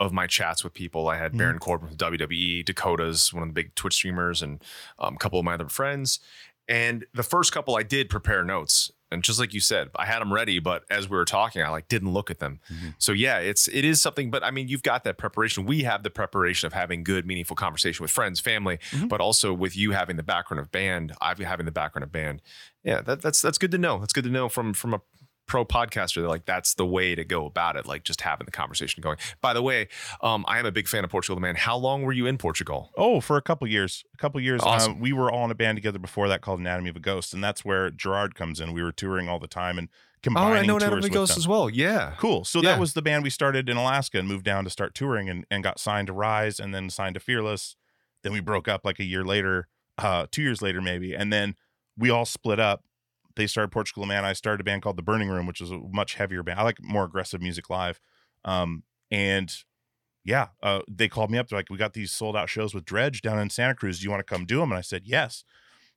[0.00, 1.08] of my chats with people.
[1.08, 1.38] I had Mhm.
[1.38, 4.60] Baron Corbin from WWE, Dakota's one of the big Twitch streamers, and
[4.98, 6.18] um, a couple of my other friends.
[6.66, 8.90] And the first couple I did prepare notes.
[9.14, 11.68] And just like you said, I had them ready, but as we were talking, I
[11.70, 12.60] like didn't look at them.
[12.70, 12.94] Mhm.
[12.98, 15.64] So yeah, it's it is something, but I mean, you've got that preparation.
[15.64, 19.08] We have the preparation of having good, meaningful conversation with friends, family, Mhm.
[19.08, 22.42] but also with you having the background of band, I've having the background of band.
[22.82, 23.98] Yeah, that, that's that's good to know.
[23.98, 25.00] That's good to know from from a
[25.46, 27.86] pro podcaster they're like that's the way to go about it.
[27.86, 29.18] Like just having the conversation going.
[29.40, 29.88] By the way,
[30.22, 31.54] um, I am a big fan of Portugal the Man.
[31.56, 32.90] How long were you in Portugal?
[32.96, 34.04] Oh, for a couple years.
[34.14, 34.60] A couple years.
[34.62, 34.92] Awesome.
[34.92, 37.34] Uh, we were all in a band together before that called Anatomy of a Ghost.
[37.34, 38.72] And that's where Gerard comes in.
[38.72, 39.88] We were touring all the time and
[40.22, 41.38] combining tours with them.
[41.38, 41.68] as well.
[41.68, 42.14] Yeah.
[42.18, 42.44] Cool.
[42.44, 42.70] So Yeah.
[42.72, 45.44] that was the band we started in Alaska and moved down to start touring and,
[45.50, 47.76] and got signed to Rise and then signed to Fearless.
[48.22, 49.68] Then we broke up like a year later,
[49.98, 51.56] uh, two years later maybe, and then
[51.98, 52.82] we all split up.
[53.36, 54.24] They started Portugal Man.
[54.24, 56.60] I started a band called The Burning Room, which is a much heavier band.
[56.60, 58.00] I like more aggressive music live.
[58.44, 59.52] Um, and
[60.24, 61.48] yeah, uh, they called me up.
[61.48, 63.98] They're like, we got these sold out shows with Dredg down in Santa Cruz.
[63.98, 64.70] Do you want to come do them?
[64.70, 65.44] And I said yes.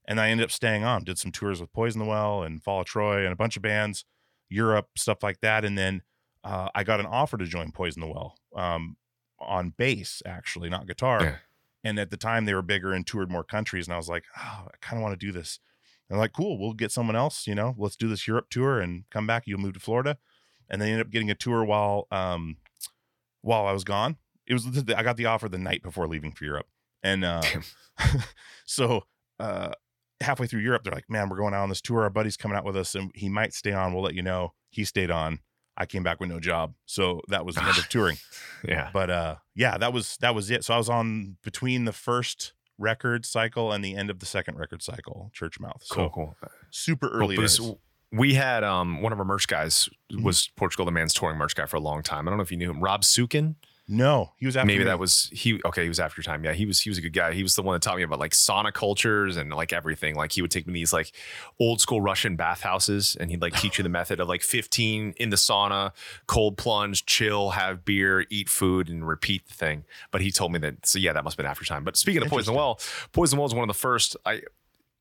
[0.05, 1.03] And I ended up staying on.
[1.03, 3.61] Did some tours with Poison the Well and Fall of Troy and a bunch of
[3.61, 4.05] bands,
[4.49, 5.65] Europe stuff like that.
[5.65, 6.01] And then
[6.43, 8.95] uh, I got an offer to join Poison the Well um,
[9.39, 11.21] on bass, actually, not guitar.
[11.21, 11.35] Yeah.
[11.83, 13.87] And at the time, they were bigger and toured more countries.
[13.87, 15.59] And I was like, oh, I kind of want to do this.
[16.09, 19.03] And like, cool, we'll get someone else, you know, let's do this Europe tour and
[19.11, 19.43] come back.
[19.45, 20.17] You'll move to Florida.
[20.69, 22.57] And they ended up getting a tour while um
[23.41, 24.17] while I was gone.
[24.45, 26.67] It was I got the offer the night before leaving for Europe.
[27.03, 27.41] And uh
[28.65, 29.03] so
[29.39, 29.71] uh
[30.21, 32.03] halfway through Europe, they're like, Man, we're going out on this tour.
[32.03, 33.93] Our buddy's coming out with us and he might stay on.
[33.93, 34.53] We'll let you know.
[34.69, 35.39] He stayed on.
[35.79, 36.73] I came back with no job.
[36.85, 38.17] So that was the end of touring
[38.67, 38.89] Yeah.
[38.93, 42.53] but uh yeah that was that was it so i was on between the first
[42.77, 46.35] record cycle and the end of the second record cycle church mouth so Cool, cool.
[46.71, 47.59] super early days.
[48.11, 50.23] we had um one of our merch guys Mhm.
[50.23, 52.27] was Portugal the Man's touring merch guy for a long time.
[52.27, 53.55] I don't know if you knew him, Rob Sukin.
[53.87, 54.85] No he was after Maybe me.
[54.85, 55.59] that was he.
[55.65, 56.43] Okay, he was after your time.
[56.43, 56.81] Yeah, he was.
[56.81, 57.33] He was a good guy.
[57.33, 60.15] He was the one that taught me about like sauna cultures and like everything.
[60.15, 61.11] Like he would take me to these like
[61.59, 65.29] old school Russian bathhouses, and he'd like teach you the method of like 15 in
[65.29, 65.91] the sauna,
[66.27, 69.85] cold plunge, chill, have beer, eat food, and repeat the thing.
[70.11, 70.85] But he told me that.
[70.85, 71.83] So yeah, that must have been after time.
[71.83, 72.79] But speaking of Poison Well,
[73.13, 74.17] Poison Well is one of the first.
[74.25, 74.41] I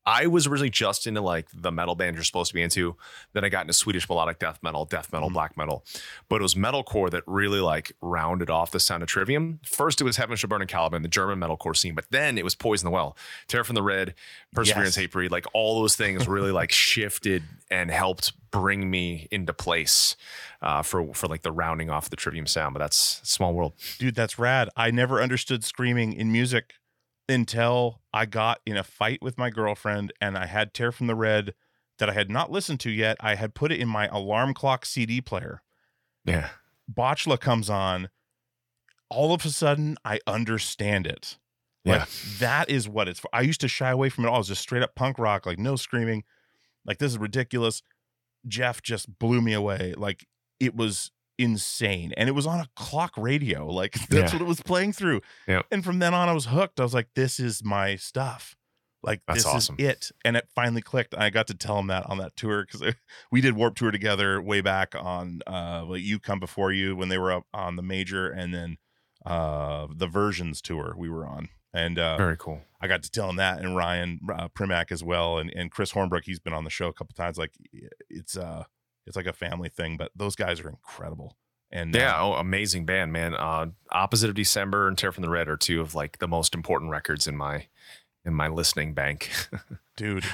[0.07, 2.95] I was originally just into like the metal band you're supposed to be into.
[3.33, 5.83] Then I got into Swedish melodic death metal, death metal, black metal.
[6.29, 9.59] But it was metalcore that really like rounded off the sound of Trivium.
[9.65, 11.93] First, it was Heaven Shall Burn and Caliban, the German metalcore scene.
[11.93, 13.17] But then it was Poison the Well,
[13.49, 14.15] Tear from the Red,
[14.53, 15.07] Perseverance, Yes.
[15.07, 15.29] Hatebreed.
[15.29, 20.15] Like all those things really like shifted and helped bring me into place
[20.61, 22.73] uh, for for like the rounding off the Trivium sound.
[22.73, 23.73] But that's small world.
[23.99, 26.75] dude that's rad i never understood screaming in music
[27.29, 31.15] until i got in a fight with my girlfriend and i had tear from the
[31.15, 31.53] red
[31.99, 34.85] that i had not listened to yet i had put it in my alarm clock
[34.85, 35.61] cd player
[36.25, 36.49] Yeah.
[36.91, 38.09] botchla comes on
[39.09, 41.37] all of a sudden i understand it
[41.85, 41.99] Yeah.
[41.99, 42.09] Like
[42.39, 43.29] that is what it's for.
[43.33, 44.35] I used to shy away from it all.
[44.35, 46.25] It was just straight up punk rock, like no screaming.
[46.85, 47.81] Like this is ridiculous.
[48.45, 49.93] Jeff just blew me away.
[49.95, 50.27] Like
[50.59, 52.13] it was insane.
[52.17, 53.67] And it was on a clock radio.
[53.71, 54.39] Like that's Yeah.
[54.39, 55.21] what it was playing through.
[55.47, 55.65] Yep.
[55.71, 56.79] And from then on I was hooked.
[56.79, 58.55] I was like, this is my stuff.
[59.03, 59.75] Like That's this awesome.
[59.77, 60.11] is it.
[60.25, 61.13] And it finally clicked.
[61.15, 62.93] I got to tell him that on that tour because
[63.31, 67.09] we did Warped Tour together way back on uh like you come before you when
[67.09, 68.77] they were up on the major and then
[69.25, 71.49] uh the versions tour we were on.
[71.73, 72.61] And uh Very cool.
[72.81, 75.91] I got to tell him that, and Ryan uh, Primack as well, and and Chris
[75.93, 76.23] Hornbrook.
[76.25, 77.37] He's been on the show a couple times.
[77.37, 77.51] Like
[78.09, 78.63] it's uh
[79.07, 81.35] it's like a family thing, but those guys are incredible.
[81.71, 83.33] And uh, Yeah, oh, amazing band, man.
[83.33, 86.53] Uh, Opposite of December and Tear from the Red are two of like the most
[86.53, 87.67] important records in my
[88.25, 89.29] in my listening bank.
[89.97, 90.25] dude,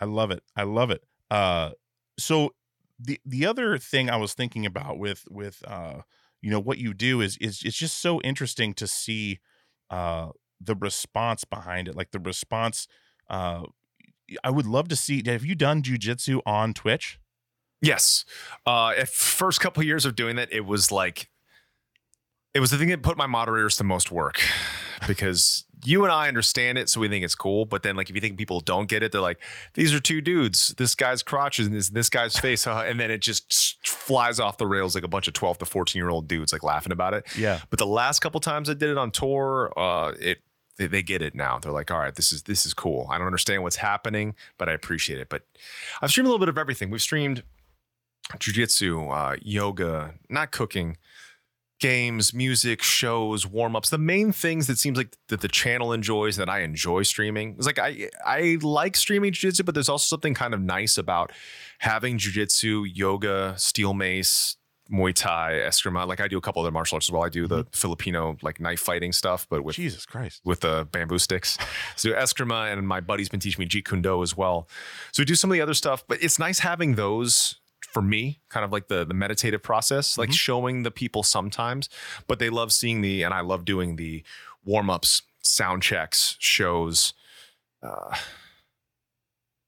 [0.00, 0.42] I love it.
[0.56, 1.02] I love it.
[1.30, 1.70] Uh,
[2.18, 2.54] so
[2.98, 6.02] the the other thing I was thinking about with with uh
[6.42, 9.40] you know what you do is is it's just so interesting to see
[9.88, 10.30] uh
[10.60, 12.86] the response behind it, like the response.
[13.28, 13.64] Uh,
[14.44, 15.22] I would love to see.
[15.26, 17.18] Have you done jujitsu on Twitch?
[17.80, 18.24] Yes,
[18.66, 21.28] uh, at first couple years of doing that, it was like
[22.54, 24.40] it was the thing that put my moderators to most work
[25.06, 27.64] because you and I understand it, so we think it's cool.
[27.64, 29.40] But then, like, if you think people don't get it, they're like,
[29.74, 30.74] "These are two dudes.
[30.76, 34.40] This guy's crotch is in this, this guy's face," huh?" and then it just flies
[34.40, 36.92] off the rails like a bunch of twelve to fourteen year old dudes like laughing
[36.92, 37.26] about it.
[37.36, 37.60] Yeah.
[37.70, 40.42] But the last couple times I did it on tour, uh, it
[40.76, 41.58] they, they get it now.
[41.58, 43.06] They're like, all right, this is this is cool.
[43.10, 45.28] I don't understand what's happening, but I appreciate it.
[45.28, 45.42] But
[46.02, 46.90] I've streamed a little bit of everything.
[46.90, 47.42] We've streamed
[48.38, 50.96] jujitsu, uh, yoga, not cooking,
[51.80, 53.90] games, music, shows, warm ups.
[53.90, 57.54] The main things that seems like that the channel enjoys that I enjoy streaming.
[57.56, 61.32] It's like I I like streaming jujitsu, but there's also something kind of nice about
[61.78, 64.56] having jujitsu, yoga, steel mace,
[64.92, 66.06] Muay Thai, Eskrima.
[66.06, 67.22] Like I do a couple other martial arts as well.
[67.22, 70.42] I do the Filipino like knife fighting stuff, but with Jesus Christ.
[70.44, 71.56] with the bamboo sticks.
[71.96, 74.68] So Eskrima and my buddy's been teaching me Jeet Kune Do as well.
[75.12, 77.59] So we do some of the other stuff, but it's nice having those
[77.92, 81.88] for me, kind of like the the meditative process, like showing the people sometimes,
[82.26, 84.22] but they love seeing the and I love doing the
[84.64, 87.14] warm-ups, sound checks, shows.
[87.82, 88.14] Uh,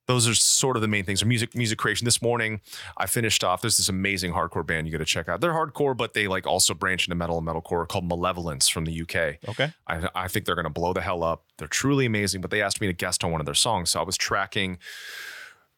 [0.06, 1.22] those are sort of the main things.
[1.22, 2.04] Or music, music creation.
[2.04, 2.60] This morning,
[2.96, 3.60] I finished off.
[3.60, 5.40] There's this amazing hardcore band you got to check out.
[5.40, 9.02] They're hardcore, but they like also branch into metal and metalcore called Malevolence from the
[9.02, 9.48] UK.
[9.48, 9.72] Okay.
[9.86, 11.44] I, I think they're to blow the hell up.
[11.56, 13.90] They're truly amazing, but they asked me to guest on one of their songs.
[13.90, 14.78] So I was tracking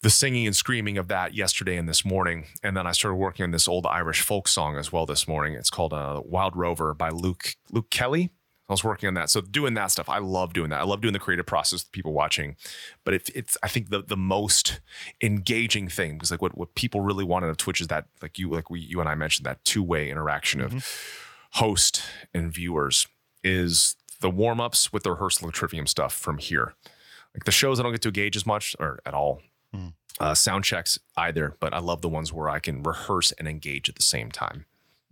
[0.04, 2.44] the singing and screaming of that yesterday and this morning.
[2.62, 5.54] And then I started working on this old Irish folk song as well this morning.
[5.54, 8.28] It's called uh, Wild Rover by Luke Luke Kelly.
[8.68, 9.30] I was working on that.
[9.30, 10.80] So doing that stuff, I love doing that.
[10.82, 12.56] I love doing the creative process with people watching.
[13.02, 14.82] But it, it's I think the the most
[15.22, 18.38] engaging thing because like what what people really want out of Twitch is that like
[18.38, 20.86] you like we you and I mentioned that two way interaction of
[21.52, 22.02] host
[22.34, 23.06] and viewers
[23.42, 26.74] is the warm ups with the rehearsal of trivium stuff from here.
[27.34, 29.40] Like the shows I don't get to engage as much or at all.
[30.20, 33.88] Uh, sound checks either, but I love the ones where I can rehearse and engage
[33.88, 34.66] at the same time.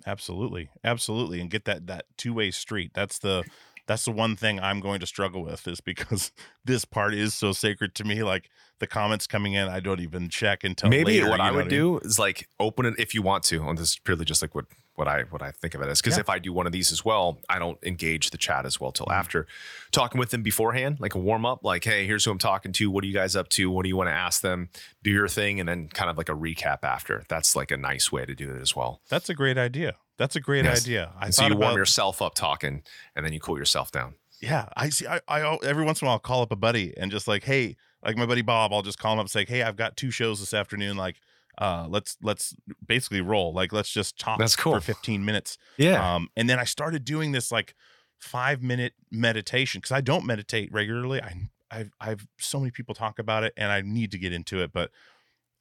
[0.07, 0.69] Absolutely.
[0.85, 1.41] Absolutely.
[1.41, 2.93] And get that that two-way street.
[2.95, 3.43] That's the
[3.89, 6.31] That's the one thing I'm going to struggle with is because
[6.65, 8.23] this part is so sacred to me.
[8.23, 8.49] Like
[8.79, 11.71] the comments coming in, I don't even check until Maybe later, what I would mean?
[11.71, 13.69] do is like open it if you want to.
[13.69, 16.01] And this is purely just like what what I what I think of it as.
[16.01, 16.21] Because Yeah.
[16.21, 18.93] if I do one of these as well, I don't engage the chat as well
[18.93, 19.15] till Mhm.
[19.15, 19.47] after
[19.91, 21.65] talking with them beforehand, like a warm up.
[21.65, 22.91] Like, hey, here's who I'm talking to.
[22.91, 23.71] What are you guys up to?
[23.71, 24.69] What do you want to ask them?
[25.03, 27.25] Do your thing, and then kind of like a recap after.
[27.29, 29.01] That's like a nice way to do it as well.
[29.09, 29.97] That's a great idea.
[30.19, 30.83] That's a great Yes.
[30.83, 31.13] idea.
[31.19, 32.83] I so you warm about- yourself up talking,
[33.17, 34.15] and then you cool yourself down.
[34.41, 35.07] Yeah, I see.
[35.07, 37.45] I, I every once in a while I'll call up a buddy and just like,
[37.45, 39.97] hey, like my buddy Bob, I'll just call him up and say, hey, I've got
[39.97, 40.97] two shows this afternoon.
[40.97, 41.17] Like,
[41.59, 42.55] uh, let's let's
[42.87, 43.53] basically roll.
[43.53, 44.75] Like, let's just talk That's cool.
[44.75, 45.59] for 15 minutes.
[45.77, 46.15] Yeah.
[46.15, 47.75] Um, and then I started doing this like
[48.19, 51.21] five minute meditation because I don't meditate regularly.
[51.21, 54.63] I I've I've so many people talk about it and I need to get into
[54.63, 54.91] it, but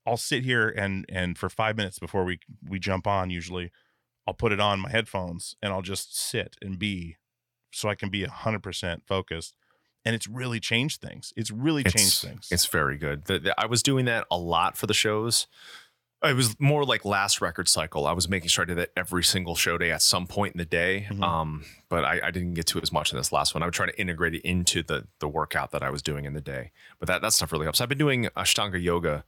[0.05, 3.71] I'll sit here and and for five minutes before we we jump on usually
[4.27, 7.17] I'll put it on my headphones and I'll just sit and be
[7.71, 9.55] so I can be hundred percent focused.
[10.03, 11.31] And it's really changed things.
[11.35, 12.47] It's really changed it's, things.
[12.51, 13.25] It's very good.
[13.25, 15.47] The- the- I was doing that a lot for the shows.
[16.23, 18.05] It was more like last record cycle.
[18.05, 20.59] I was making sure I did that every single show day at some point in
[20.59, 21.07] the day.
[21.09, 21.23] Mhm.
[21.23, 23.63] Um, but I, I didn't get to it as much in this last one.
[23.63, 26.33] I would try to integrate it into the the workout that I was doing in
[26.33, 26.71] the day.
[26.99, 27.81] But that that stuff really helps.
[27.81, 29.23] I've been doing Ashtanga yoga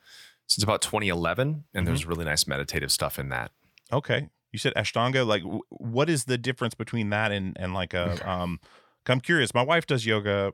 [0.45, 3.51] since about 2011, and there's really nice meditative stuff in that.
[3.91, 4.29] Okay.
[4.51, 5.25] You said Ashtanga.
[5.25, 8.59] Like, w- what is the difference between that and and like a um?
[9.07, 9.53] I'm curious.
[9.53, 10.53] My wife does yoga.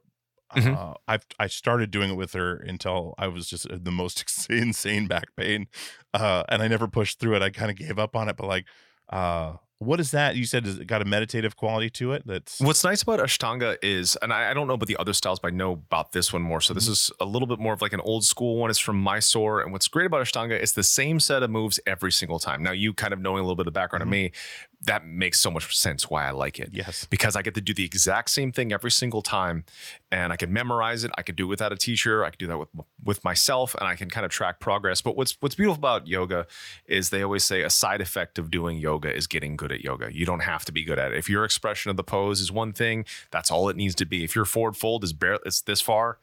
[0.56, 0.76] Mhm.
[0.76, 5.06] Uh, I've I started doing it with her until I was just the most insane
[5.08, 5.68] back pain,
[6.14, 7.44] uh, and I never pushed through it.
[7.44, 8.36] I kind of gave up on it.
[8.38, 8.66] But like,
[9.10, 10.36] uh, what is that?
[10.36, 12.24] You said it got a meditative quality to it?
[12.26, 15.40] That's What's nice about Ashtanga is, and I, I don't know about the other styles,
[15.40, 16.60] but I know about this one more.
[16.62, 18.72] So this is a little bit more of like an old school one.
[18.72, 19.62] It's from Mysore.
[19.62, 22.62] And what's great about Ashtanga is the same set of moves every single time.
[22.64, 24.32] Now, you kind of knowing a little bit of the background of me,
[24.82, 26.70] that makes so much sense why I like it.
[26.72, 27.06] yes.
[27.10, 29.66] Because I get to do the exact same thing every single time,
[30.10, 31.12] and I can memorize it.
[31.18, 32.24] I could do it without a teacher.
[32.24, 32.70] I could do that with
[33.04, 35.02] with myself, and I can kind of track progress.
[35.02, 36.48] But what's what's beautiful about yoga
[36.86, 40.14] is they always say a side effect of doing yoga is getting good at yoga.
[40.16, 41.18] You don't have to be good at it.
[41.18, 44.24] If your expression of the pose is one thing, that's all it needs to be.
[44.24, 46.20] If your forward fold is bare, it's this far.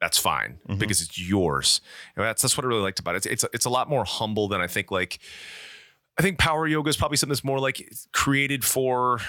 [0.00, 0.78] That's fine Mhm.
[0.80, 1.80] because it's yours.
[2.16, 3.18] And that's that's what I really liked about it.
[3.18, 4.90] It's it's it's a lot more humble than I think.
[4.90, 5.18] Like
[6.18, 9.20] I think power yoga is probably something that's more like created for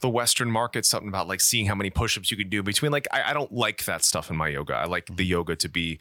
[0.00, 0.86] the Western market.
[0.86, 2.92] Something about like seeing how many push-ups you can do between.
[2.92, 4.74] Like I, I don't like that stuff in my yoga.
[4.74, 5.98] I like the yoga to be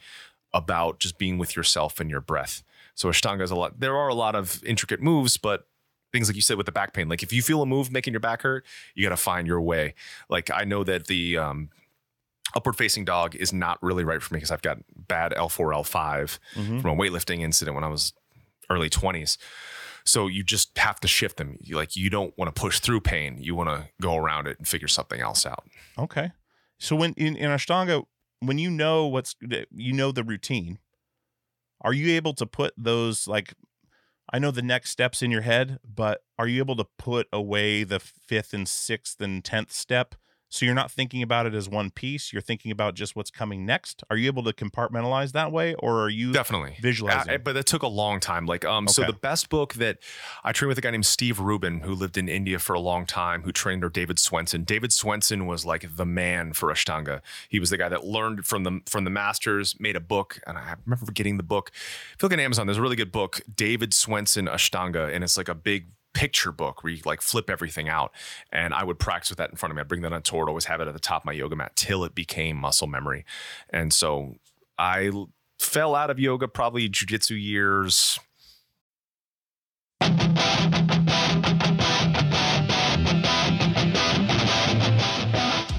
[0.54, 2.62] about just being with yourself and your breath.
[2.93, 3.80] So Ashtanga is a lot.
[3.80, 5.68] There are a lot of intricate moves, but
[6.14, 7.10] things like you said with the back pain.
[7.10, 9.60] Like if you feel a move making your back hurt, you got to find your
[9.62, 9.96] way.
[10.30, 11.70] Like I know that the um,
[12.56, 16.38] upward facing dog is not really right for me because I've got bad L4, L5
[16.56, 16.82] Mhm.
[16.82, 18.14] from a weightlifting incident when I was
[18.70, 19.38] early 20s.
[20.06, 21.58] So you just have to shift them.
[21.60, 23.38] You like you don't want to push through pain.
[23.39, 25.66] You want to go around it and figure something else out.
[25.97, 26.32] Okay.
[26.80, 28.06] So when in, in Ashtanga,
[28.39, 30.80] when you know what's you know the routine,
[31.82, 33.53] are you able to put those like
[34.32, 37.84] I know the next steps in your head, but are you able to put away
[37.84, 40.16] the fifth and sixth and tenth step?
[40.56, 42.32] So you're not thinking about it as one piece.
[42.32, 44.06] You're thinking about just what's coming next.
[44.10, 47.34] Are you able to compartmentalize that way, or are you Definitely visualizing?
[47.34, 48.45] Uh, but that took a long time.
[48.45, 49.97] Like, um, so the best book that
[50.45, 53.06] I trained with a guy named Steve Rubin, who lived in India for a long
[53.06, 54.64] time, who trained under David Swenson.
[54.64, 57.20] David Swenson was like the man for Ashtanga.
[57.49, 60.58] He was the guy that learned from the from the masters, made a book, and
[60.58, 61.72] I remember getting the book.
[61.74, 65.36] If you look at Amazon, there's a really good book, David Swenson Ashtanga, and it's
[65.36, 68.11] like a big picture book where you like flip everything out.
[68.51, 69.82] And I would practice with that in front of me.
[69.82, 71.55] I'd bring that on tour, I'd always have it at the top of my yoga
[71.55, 73.26] mat till it became muscle memory.
[73.70, 74.36] And so
[74.80, 75.11] I
[75.59, 78.20] fell out of yoga probably jujitsu years.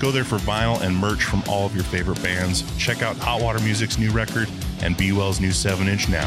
[0.00, 2.64] Go there for vinyl and merch from all of your favorite bands.
[2.78, 4.48] Check out Hot Water Music's new record,
[4.80, 6.26] and Be Well's new 7 inch now.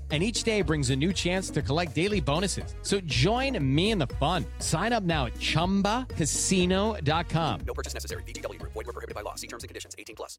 [0.11, 2.75] And each day brings a new chance to collect daily bonuses.
[2.81, 4.45] So join me in the fun.
[4.59, 7.59] Sign up now at chumbacasino.com.
[7.65, 8.23] No purchase necessary.
[8.23, 8.73] VGW Group.
[8.73, 9.35] Void were prohibited by law.
[9.35, 9.95] See terms and conditions.
[9.97, 10.37] 18 plus.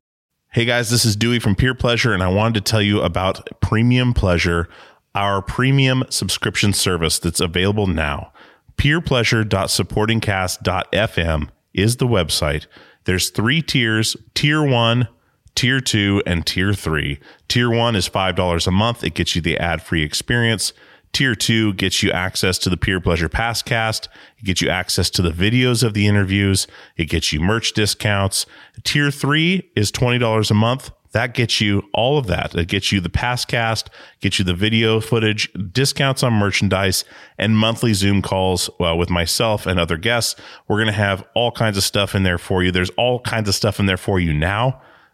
[0.50, 3.48] Hey guys, this is Dewey from Peer Pleasure, and I wanted to tell you about
[3.62, 4.68] Premium Pleasure,
[5.14, 8.30] our premium subscription service that's available now.
[8.76, 12.66] PeerPleasure.supportingcast.fm is the website.
[13.04, 15.08] There's three tiers Tier 1,
[15.54, 17.20] Tier 2, and Tier 3.
[17.48, 20.72] Tier 1 is $5 a month, it gets you the ad free experience.
[21.12, 24.08] Tier 2 gets you access to the Peer Pleasure Passcast.
[24.38, 26.66] It gets you access to the videos of the interviews.
[26.96, 28.46] It gets you merch discounts.
[28.82, 30.90] Tier 3 is $20 a month.
[31.12, 32.54] That gets you all of that.
[32.54, 33.88] It gets you the Passcast,
[34.20, 37.04] gets you the video footage, discounts on merchandise,
[37.36, 40.40] and monthly Zoom calls well, with myself and other guests.
[40.66, 42.72] We're going to have all kinds of stuff in there for you.
[42.72, 44.80] There's all kinds of stuff in there for you now.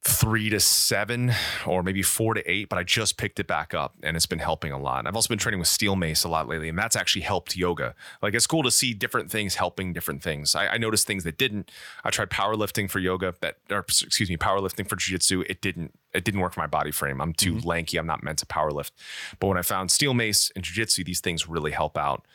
[0.05, 1.33] Three to seven
[1.65, 4.41] or maybe four to eight, but I just picked it back up and it's been
[4.41, 4.99] helping a lot.
[4.99, 7.57] And I've also been training with steel mace a lot lately, and that's actually helped
[7.57, 7.95] yoga.
[8.21, 10.57] Like it's cool to see different things helping different things.
[10.57, 11.71] I, I noticed things that didn't.
[12.03, 15.45] I tried powerlifting for yoga that, or excuse me, powerlifting for jiu-jitsu.
[15.49, 15.97] It didn't.
[16.13, 17.21] It didn't work for my body frame.
[17.21, 17.69] I'm too mm-hmm.
[17.69, 17.97] lanky.
[17.97, 18.91] I'm not meant to powerlift.
[19.39, 22.27] But when I found steel mace and jiu-jitsu, these things really help out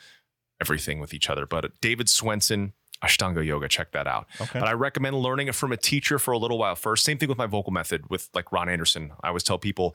[0.60, 1.46] everything with each other.
[1.46, 2.72] But David Swenson,
[3.02, 4.26] Ashtanga Yoga, check that out.
[4.40, 4.58] Okay.
[4.58, 7.04] But I recommend learning it from a teacher for a little while first.
[7.04, 9.12] Same thing with my vocal method with like Ron Anderson.
[9.22, 9.94] I always tell people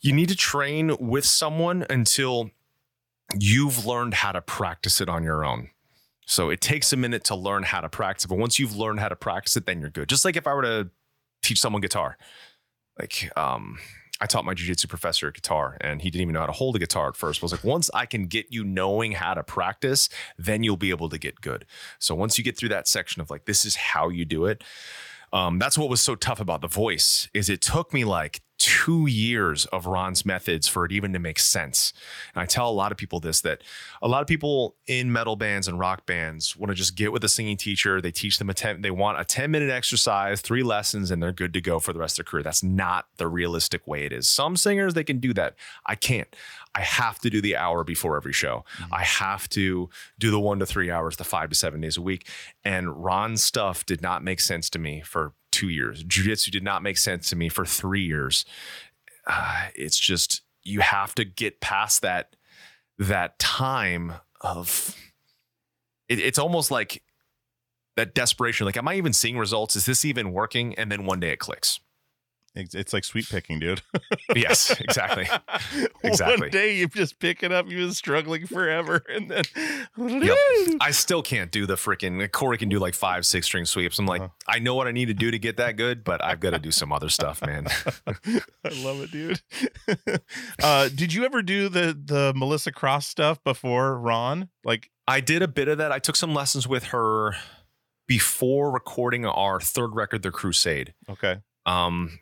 [0.00, 2.50] you need to train with someone until
[3.38, 5.70] you've learned how to practice it on your own.
[6.26, 9.08] So it takes a minute to learn how to practice, but once you've learned how
[9.08, 10.08] to practice it, then you're good.
[10.08, 10.90] Just like if I were to
[11.42, 12.16] teach someone guitar,
[12.98, 13.78] like um,
[14.22, 16.78] I taught my jujitsu professor guitar, and he didn't even know how to hold a
[16.78, 17.40] guitar at first.
[17.40, 20.08] But I was like, once I can get you knowing how to practice,
[20.38, 21.66] then you'll be able to get good.
[21.98, 24.62] So once you get through that section of like, this is how you do it.
[25.32, 29.08] Um, that's what was so tough about the voice is it took me like two
[29.08, 31.92] years of Ron's methods for it even to make sense.
[32.32, 33.62] And I tell a lot of people this that
[34.00, 37.24] a lot of people in metal bands and rock bands want to just get with
[37.24, 38.00] a singing teacher.
[38.00, 41.32] They teach them a 10, they want a 10 minute exercise, three lessons, and they're
[41.32, 42.44] good to go for the rest of their career.
[42.44, 44.28] That's not the realistic way it is.
[44.28, 45.56] Some singers, they can do that.
[45.84, 46.34] I can't.
[46.74, 48.64] I have to do the hour before every show.
[48.90, 52.02] I have to do the one to three hours, the five to seven days a
[52.02, 52.26] week.
[52.64, 56.02] And Ron's stuff did not make sense to me for two years.
[56.02, 58.44] Jiu Jitsu did not make sense to me for three years.
[59.26, 62.36] Uh, it's just you have to get past that
[62.98, 64.96] that time of
[66.08, 67.02] it, it's almost like
[67.96, 71.20] that desperation like am i even seeing results is this even working and then one
[71.20, 71.80] day it clicks
[72.54, 73.80] It's, like sweep picking, dude.
[74.36, 75.26] yes exactly
[76.04, 76.40] Exactly.
[76.42, 79.44] One day you just pick it up, you've been struggling forever, and then
[79.96, 80.36] Yep.
[80.80, 83.98] I still can't do the freaking Corey can do like five, six string sweeps.
[83.98, 84.30] I'm like, Uh-huh.
[84.48, 86.58] I know what I need to do to get that good, but I've got to
[86.58, 87.66] do some other stuff, man.
[88.06, 89.40] I love it, dude.
[90.62, 94.48] uh, did you ever do the the Melissa Cross stuff before Ron?
[94.64, 95.92] Like, I did a bit of that.
[95.92, 97.34] I took some lessons with her
[98.06, 100.94] before recording our third record, The Crusade.
[101.08, 102.18] okay, Um,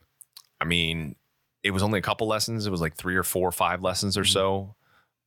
[0.60, 1.16] I mean,
[1.62, 2.66] it was only a couple lessons.
[2.66, 4.32] It was like three or four or five lessons or mm-hmm.
[4.32, 4.74] so,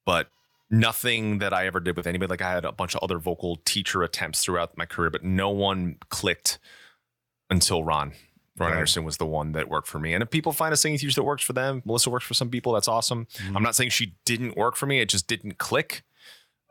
[0.06, 0.30] but
[0.70, 2.30] nothing that I ever did with anybody.
[2.30, 5.50] Like I had a bunch of other vocal teacher attempts throughout my career, but no
[5.50, 6.60] one clicked
[7.50, 8.14] until Ron.
[8.58, 8.78] Ron Right.
[8.78, 10.14] Anderson was the one that worked for me.
[10.14, 12.50] And if people find a singing teacher that works for them, Melissa works for some
[12.50, 12.74] people.
[12.74, 13.26] That's awesome.
[13.26, 13.58] Mm-hmm.
[13.58, 15.00] I'm not saying she didn't work for me.
[15.00, 16.04] It just didn't click.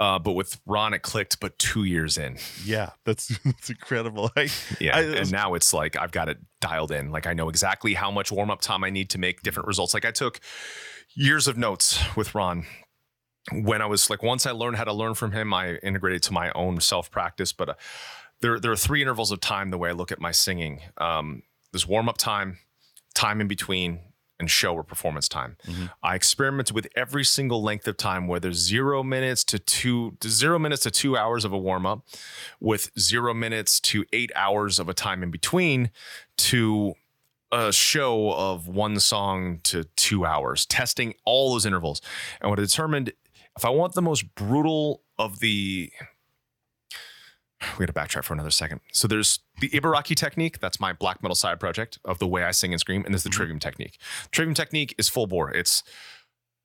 [0.02, 2.36] Uh, but with Ron, it clicked, but two years in.
[2.64, 4.30] yeah, that's that's incredible.
[4.36, 4.48] I,
[4.80, 4.96] Yeah.
[4.96, 7.10] I- and now it's like I've got it dialed in.
[7.12, 9.94] Like I know exactly how much warm up time I need to make different results.
[9.94, 10.40] Like I took
[11.14, 12.64] years of notes with Ron.
[13.52, 16.32] When I was like, once I learned how to learn from him, I integrated to
[16.32, 17.52] my own self practice.
[17.52, 17.74] But uh,
[18.40, 20.80] there, there are three intervals of time the way I look at my singing.
[20.98, 21.42] Um,
[21.72, 22.58] there's warm up time,
[23.14, 24.00] time in between,
[24.42, 25.56] and show or performance time.
[25.66, 25.86] Mm-hmm.
[26.02, 30.58] I experimented with every single length of time, whether zero minutes to two, to zero
[30.58, 32.04] minutes to two hours of a warm up,
[32.60, 35.90] with zero minutes to eight hours of a time in between,
[36.36, 36.94] to
[37.52, 42.02] a show of one song to two hours, testing all those intervals.
[42.40, 43.12] And what I determined
[43.56, 45.92] if I want the most brutal of the
[47.78, 48.80] we got to backtrack for another second.
[48.92, 50.60] So there's the Ibaraki technique.
[50.60, 53.04] That's my black metal side project of the way I sing and scream.
[53.04, 53.36] And there's the mm-hmm.
[53.36, 53.98] Trivium technique.
[54.30, 55.50] Trivium technique is full bore.
[55.50, 55.82] It's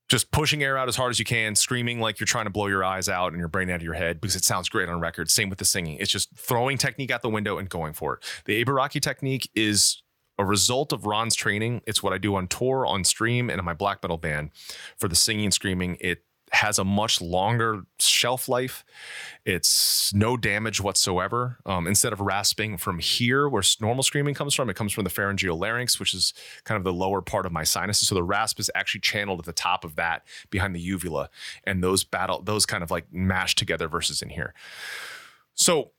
[0.09, 2.67] just pushing air out as hard as you can, screaming like you're trying to blow
[2.67, 4.99] your eyes out and your brain out of your head because it sounds great on
[4.99, 5.29] record.
[5.29, 5.97] Same with the singing.
[5.99, 8.23] It's just throwing technique out the window and going for it.
[8.45, 10.01] The Ibaraki technique is
[10.39, 11.81] a result of Ron's training.
[11.85, 14.51] It's what I do on tour, on stream, and in my black metal band.
[14.97, 18.85] For the singing and screaming, it has a much longer shelf life.
[19.45, 21.57] It's no damage whatsoever.
[21.65, 25.09] Um, instead of rasping from here, where normal screaming comes from, it comes from the
[25.09, 26.33] pharyngeal larynx, which is
[26.63, 28.07] kind of the lower part of my sinuses.
[28.07, 31.29] So the rasp is actually channeled at the top of that behind the uvula,
[31.65, 34.53] and those battle, those kind of like mash together versus in here.
[35.53, 35.91] So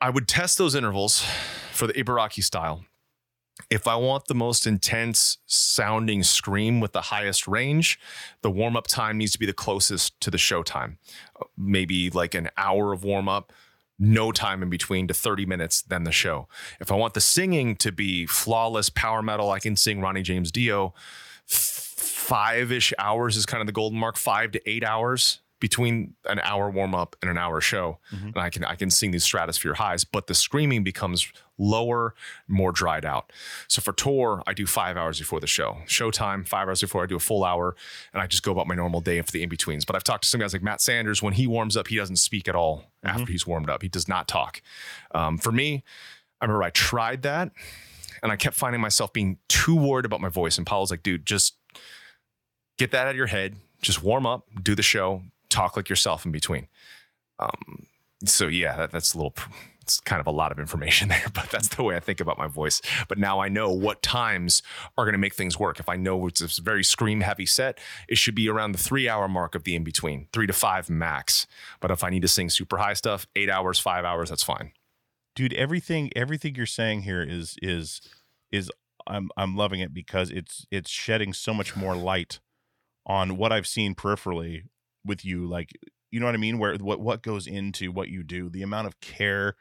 [0.00, 1.24] I would test those intervals
[1.72, 2.84] for the Ibaraki style.
[3.70, 7.98] If I want the most intense sounding scream with the highest range,
[8.42, 10.98] the warm up time needs to be the closest to the show time.
[11.56, 13.52] Maybe like an hour of warm up,
[13.98, 16.48] no time in between to 30 minutes, then the show.
[16.80, 20.52] If I want the singing to be flawless power metal, I can sing Ronnie James
[20.52, 20.94] Dio.
[21.46, 26.38] Five ish hours is kind of the golden mark, five to eight hours between an
[26.40, 27.98] hour warm up and an hour show.
[28.26, 32.14] And I can I can sing these stratosphere highs, but the screaming becomes lower,
[32.46, 33.32] more dried out.
[33.66, 35.78] So for tour, I do five hours before the show.
[35.86, 37.74] Showtime, five hours before I do a full hour,
[38.12, 39.86] and I just go about my normal day for the in-betweens.
[39.86, 42.16] But I've talked to some guys like Matt Sanders, when he warms up, he doesn't
[42.16, 43.80] speak at all after he's warmed up.
[43.80, 44.60] He does not talk.
[45.14, 45.84] Um, for me,
[46.40, 47.50] I remember I tried that
[48.22, 50.58] and I kept finding myself being too worried about my voice.
[50.58, 51.56] And Paul was like, dude, just
[52.76, 53.56] get that out of your head.
[53.80, 55.22] Just warm up, do the show,
[55.56, 56.68] talk like yourself in between.
[57.38, 57.86] Um,
[58.24, 59.34] so yeah, that, that's a little,
[59.82, 62.38] it's kind of a lot of information there, but that's the way I think about
[62.38, 62.80] my voice.
[63.08, 64.62] But now I know what times
[64.96, 65.78] are going to make things work.
[65.80, 67.78] If I know it's a very scream heavy set,
[68.08, 70.90] it should be around the three hour mark of the in between, three to five
[70.90, 71.46] max.
[71.80, 74.72] But if I need to sing super high stuff, eight hours, five hours, that's fine.
[75.34, 78.00] dude everything everything you're saying here is is
[78.50, 78.70] is
[79.06, 82.40] i'm i'm loving it because it's it's shedding so much more light
[83.06, 84.62] on what i've seen peripherally
[85.06, 85.70] with you like
[86.10, 88.86] you know what i mean where what what goes into what you do the amount
[88.86, 89.54] of care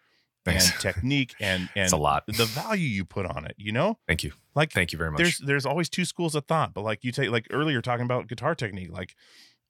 [0.45, 2.23] and technique and and It's a lot.
[2.27, 4.33] the value you put on it you know Thank you.
[4.55, 5.17] like Thank you very much.
[5.19, 8.27] there's there's always two schools of thought but like you take like earlier talking about
[8.27, 9.15] guitar technique like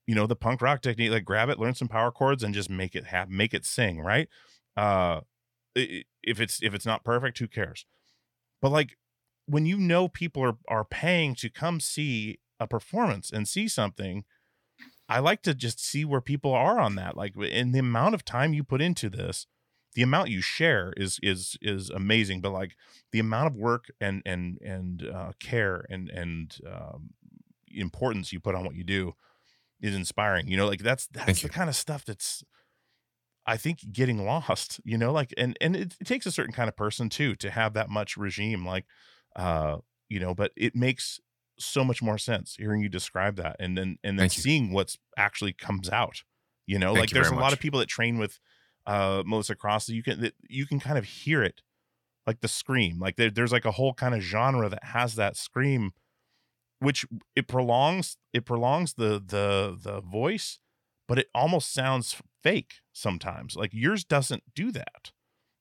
[0.08, 2.70] you know the punk rock technique like grab it learn some power chords and just
[2.70, 4.28] make it happen make it sing right
[4.78, 5.22] uh
[5.76, 7.86] if it's if it's not perfect who cares
[8.62, 8.98] but like
[9.48, 14.24] when you know people are are paying to come see a performance and see something
[15.10, 18.26] i like to just see where people are on that like in the amount of
[18.26, 19.48] time you put into this
[19.94, 22.76] the amount you share is is is amazing but like
[23.12, 27.12] the amount of work and and and uh, care and and um,
[27.70, 29.14] importance you put on what you do
[29.82, 31.50] is inspiring you know like that's that's Thank the you.
[31.50, 32.44] kind of stuff that's
[33.46, 36.68] i think getting lost you know like and and it, it takes a certain kind
[36.70, 38.86] of person too to have that much regime like
[39.36, 39.78] uh
[40.10, 41.20] you know but it makes
[41.58, 44.44] so much more sense hearing you describe that and then and then Thank you.
[44.44, 46.24] seeing what's actually comes out
[46.68, 48.40] you know Thank like you there's a very lot of people that train with
[48.86, 51.62] uh melissa cross you can that you can kind of hear it
[52.28, 55.38] like the scream like there, there's like a whole kind of genre that has that
[55.38, 55.92] scream
[56.80, 60.60] which it prolongs it prolongs the the the voice
[61.08, 65.12] but it almost sounds fake sometimes like yours doesn't do that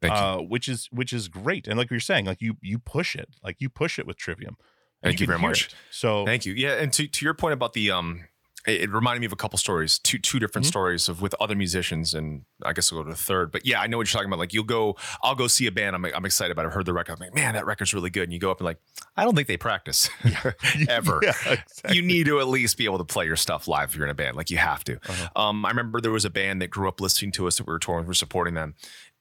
[0.03, 0.21] Thank you.
[0.21, 3.37] uh which is which is great and like you're saying like you you push it
[3.43, 4.57] like you push it with trivium
[5.05, 5.67] Thank you can very much.
[5.69, 5.75] it.
[5.91, 6.55] so Thank you.
[6.55, 8.25] Yeah, and to, to your point about the um,
[8.67, 10.71] it, it reminded me of a couple stories, two two different Mhm.
[10.71, 13.53] stories of with other musicians, and I guess we'll go to the third.
[13.53, 14.39] But yeah, I know what you're talking about.
[14.39, 15.95] Like you'll go, I'll go see a band.
[15.95, 16.65] I'm I'm excited about.
[16.65, 16.69] it.
[16.69, 17.13] I've heard the record.
[17.13, 18.23] I'm like, man, that record's really good.
[18.25, 18.79] And you go up and like,
[19.17, 20.09] I don't think they practice
[20.89, 21.21] ever.
[21.23, 21.95] yeah, exactly.
[21.97, 24.11] You need to at least be able to play your stuff live if you're in
[24.11, 24.37] a band.
[24.37, 24.95] Like you have to.
[24.97, 25.29] Uh-huh.
[25.49, 27.73] Um, I remember there was a band that grew up listening to us that we
[27.73, 28.75] were touring, we were supporting them.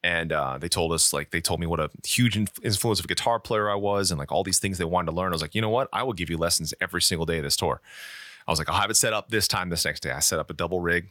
[0.03, 3.07] And uh, they told us, like, they told me what a huge influence of a
[3.07, 5.31] guitar player I was, and like all these things they wanted to learn.
[5.31, 5.87] I was like, you know what?
[5.93, 7.81] I will give you lessons every single day of this tour.
[8.45, 10.11] I was like, I'll have it set up this time, this next day.
[10.11, 11.09] I set up a double rig.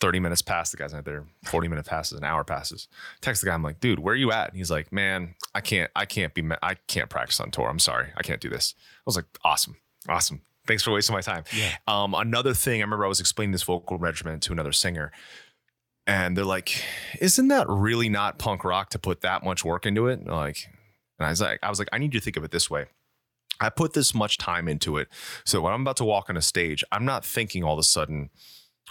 [0.00, 1.26] 30 minutes pass, the guy's not there.
[1.44, 2.88] 40 minute passes, an hour passes.
[3.20, 4.48] Text the guy, I'm like, dude, where are you at?
[4.48, 7.68] And he's like, man, I can't, I can't be, I can't practice on tour.
[7.68, 8.08] I'm sorry.
[8.16, 8.74] I can't do this.
[8.78, 9.76] I was like, awesome.
[10.08, 10.40] Awesome.
[10.66, 11.44] Thanks for wasting my time.
[11.54, 11.74] Yeah.
[11.86, 15.12] Um, another thing, I remember I was explaining this vocal regiment to another singer,
[16.10, 16.82] and they're like,
[17.20, 20.68] "Isn't that really not punk rock to put that much work into it?" Like,
[21.18, 22.68] and I was like, "I was like, I need you to think of it this
[22.68, 22.86] way.
[23.60, 25.06] I put this much time into it,
[25.44, 27.84] so when I'm about to walk on a stage, I'm not thinking all of a
[27.84, 28.30] sudden,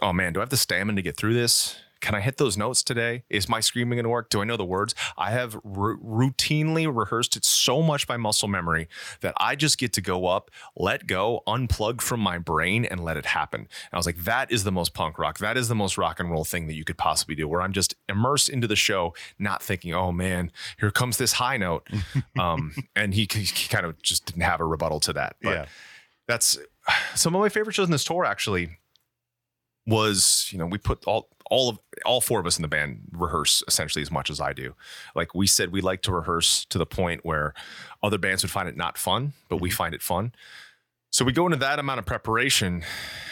[0.01, 2.57] oh man, do I have the stamina to get through this?" Can I hit those
[2.57, 3.23] notes today?
[3.29, 4.29] Is my screaming going to work?
[4.29, 4.95] Do I know the words?
[5.17, 8.87] I have ru- routinely rehearsed it so much by muscle memory
[9.21, 13.17] that I just get to go up, let go, unplug from my brain, and let
[13.17, 13.61] it happen.
[13.61, 15.39] And I was like, that is the most punk rock.
[15.39, 17.73] That is the most rock and roll thing that you could possibly do, where I'm
[17.73, 21.87] just immersed into the show, not thinking, oh man, here comes this high note.
[22.39, 25.35] um, and he, he kind of just didn't have a rebuttal to that.
[25.41, 25.65] But yeah
[26.29, 26.59] that's
[27.15, 28.77] some of my favorite shows in this tour actually
[29.89, 33.01] was you know we put all all of all four of us in the band
[33.11, 34.75] rehearse essentially as much as I do.
[35.15, 37.53] Like we said, we like to rehearse to the point where
[38.01, 39.75] other bands would find it not fun, but we mm-hmm.
[39.75, 40.31] find it fun.
[41.11, 42.83] So we go into that amount of preparation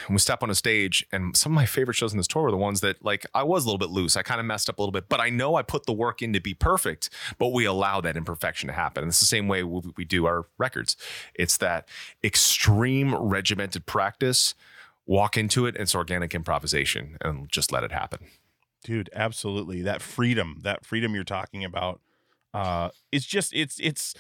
[0.08, 1.06] and we step on a stage.
[1.12, 3.44] And some of my favorite shows in this tour were the ones that like I
[3.44, 4.18] was a little bit loose.
[4.18, 6.24] I kind of messed up a little bit, but I know I put the work
[6.24, 9.04] in to be perfect, but we allow that imperfection to happen.
[9.04, 10.98] And it's the same way we, we do our records.
[11.36, 11.88] It's that
[12.24, 14.56] extreme regimented practice.
[15.08, 18.28] Walk into it, it's organic improvisation, and just let it happen.
[18.84, 22.00] dude absolutely that freedom that freedom you're talking about
[22.54, 24.14] uh it's just it's it's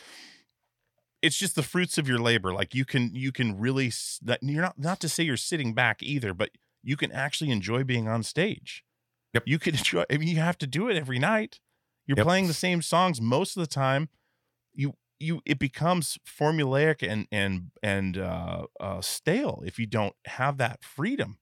[1.21, 4.61] it's just the fruits of your labor like you can you can really that you're
[4.61, 6.49] not not to say you're sitting back either but
[6.83, 8.83] you can actually enjoy being on stage
[9.33, 9.43] Yep.
[9.45, 11.59] you can enjoy i mean you have to do it every night
[12.05, 12.25] you're Yep.
[12.25, 14.09] playing the same songs most of the time
[14.73, 20.57] you you it becomes formulaic and and and uh, uh stale if you don't have
[20.57, 21.37] that freedom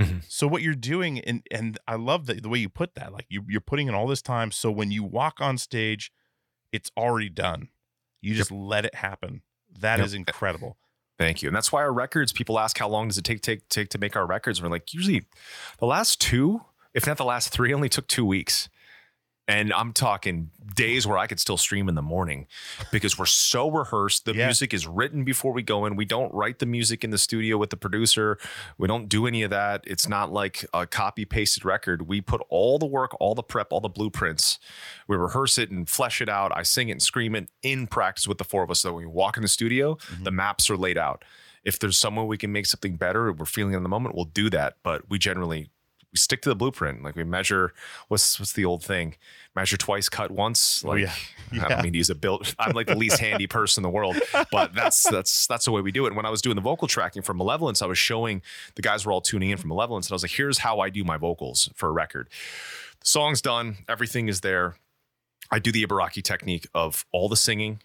[0.00, 0.22] Mhm.
[0.26, 3.26] so what you're doing and and i love the, the way you put that like
[3.28, 6.10] you, you're putting in all this time so when you walk on stage
[6.72, 7.68] it's already done
[8.22, 9.42] you just let it happen
[9.80, 10.28] That is Yep.
[10.28, 10.78] incredible
[11.18, 11.48] Thank you.
[11.50, 13.98] And that's why our records, people ask how long does it take take take to
[13.98, 14.60] make our records?
[14.60, 15.24] We're like, usually
[15.78, 16.62] the last two,
[16.94, 18.68] if not the last three, only took two weeks.
[19.48, 22.46] And I'm talking days where I could still stream in the morning
[22.92, 24.24] because we're so rehearsed.
[24.24, 24.46] The Yeah.
[24.46, 25.96] music is written before we go in.
[25.96, 28.38] We don't write the music in the studio with the producer.
[28.78, 29.82] We don't do any of that.
[29.84, 32.06] It's not like a copy pasted record.
[32.06, 34.60] We put all the work, all the prep, all the blueprints.
[35.08, 36.52] We rehearse it and flesh it out.
[36.56, 38.80] I sing it and scream it in practice with the four of us.
[38.80, 40.22] So when we walk in the studio, mm-hmm.
[40.22, 41.24] the maps are laid out.
[41.64, 44.48] If there's somewhere we can make something better, we're feeling in the moment, we'll do
[44.50, 44.76] that.
[44.82, 45.70] But we generally
[46.12, 47.02] we stick to the blueprint.
[47.02, 47.72] Like we measure
[48.08, 49.16] what's what's the old thing?
[49.56, 50.84] Measure twice, cut once.
[50.84, 51.64] Oh, like yeah.
[51.64, 52.54] I don't mean to use a build.
[52.58, 54.16] I'm like the least handy person in the world,
[54.50, 56.08] but that's that's that's the way we do it.
[56.08, 58.42] And when I was doing the vocal tracking for Malevolence, I was showing
[58.74, 60.90] the guys were all tuning in from Malevolence, and I was like, "Here's how I
[60.90, 62.28] do my vocals for a record.
[63.00, 64.76] The song's done, everything is there.
[65.50, 67.80] I do the Ibaraki technique of all the singing,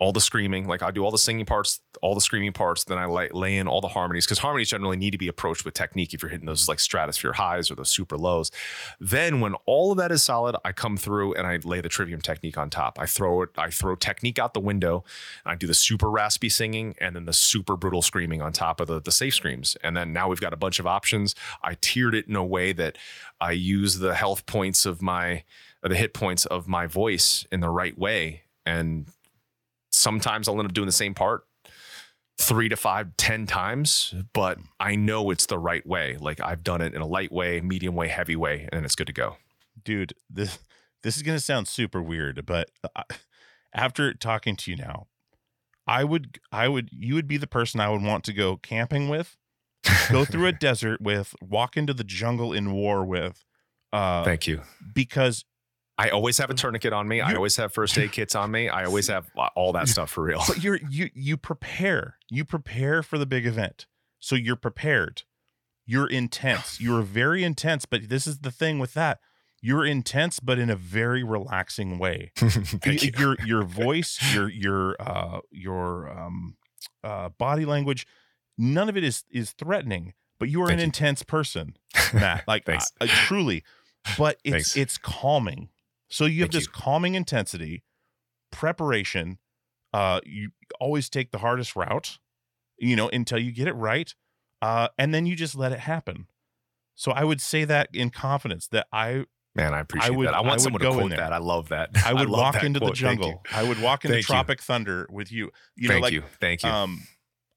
[0.00, 0.66] all the screaming.
[0.66, 2.84] Like I do all the singing parts, all the screaming parts.
[2.84, 5.64] Then I lay, lay in all the harmonies because harmonies generally need to be approached
[5.66, 8.50] with technique if you're hitting those like stratosphere highs or those super lows.
[8.98, 12.22] Then when all of that is solid, I come through and I lay the trivium
[12.22, 12.98] technique on top.
[12.98, 15.04] I throw it, I throw technique out the window.
[15.44, 18.80] And I do the super raspy singing and then the super brutal screaming on top
[18.80, 19.76] of the, the safe screams.
[19.84, 21.34] And then now we've got a bunch of options.
[21.62, 22.96] I tiered it in a way that
[23.38, 25.44] I use the health points of my
[25.82, 28.42] the hit points of my voice in the right way.
[28.66, 29.06] And
[29.90, 31.42] sometimes I'll end up doing the same part
[32.38, 36.16] three to five, ten times, but I know it's the right way.
[36.18, 39.08] Like I've done it in a light way, medium way, heavy way, and it's good
[39.08, 39.36] to go.
[39.84, 40.58] dude this
[41.02, 42.70] this is going to sound super weird but
[43.72, 45.06] after talking to you now
[45.86, 49.08] i would i would you would be the person i would want to go camping
[49.08, 49.36] with
[50.10, 53.44] go through a desert with walk into the jungle in war with
[53.94, 54.60] uh Thank you.
[54.94, 55.44] because
[56.00, 57.20] I always have a tourniquet on me.
[57.20, 58.68] I always have first aid kits on me.
[58.70, 60.42] I always have all that stuff for real.
[60.48, 63.86] but you're you you prepare you prepare for the big event
[64.18, 65.22] so you're prepared
[65.86, 69.18] you're intense you're very intense but this is the thing with that
[69.60, 72.32] you're intense but in a very relaxing way
[72.86, 73.10] you.
[73.18, 76.56] your your voice your your uh your um
[77.04, 78.06] uh body language
[78.56, 80.84] none of it is is threatening but you are Thank an you.
[80.86, 81.76] intense person
[82.14, 82.90] matt like Thanks.
[83.02, 83.64] uh, truly
[84.16, 84.76] but it's Thanks.
[84.76, 85.68] it's calming
[86.10, 86.72] so you have Thank this you.
[86.72, 87.82] calming intensity
[88.52, 89.38] preparation
[89.92, 90.50] uh you
[90.80, 92.18] always take the hardest route
[92.78, 94.14] you know until you get it right
[94.62, 96.26] uh and then you just let it happen
[96.94, 99.24] so i would say that in confidence that i
[99.56, 100.34] Man, I appreciate would- that.
[100.34, 101.32] I I want would someone to quote that.
[101.32, 101.90] I love that.
[102.06, 102.98] i would love walk into the quote.
[102.98, 103.24] Thank you.
[103.24, 104.32] jungle i would walk into Thank you.
[104.32, 106.22] tropic thunder with you you Thank know like you.
[106.40, 106.68] Thank you.
[106.68, 107.02] um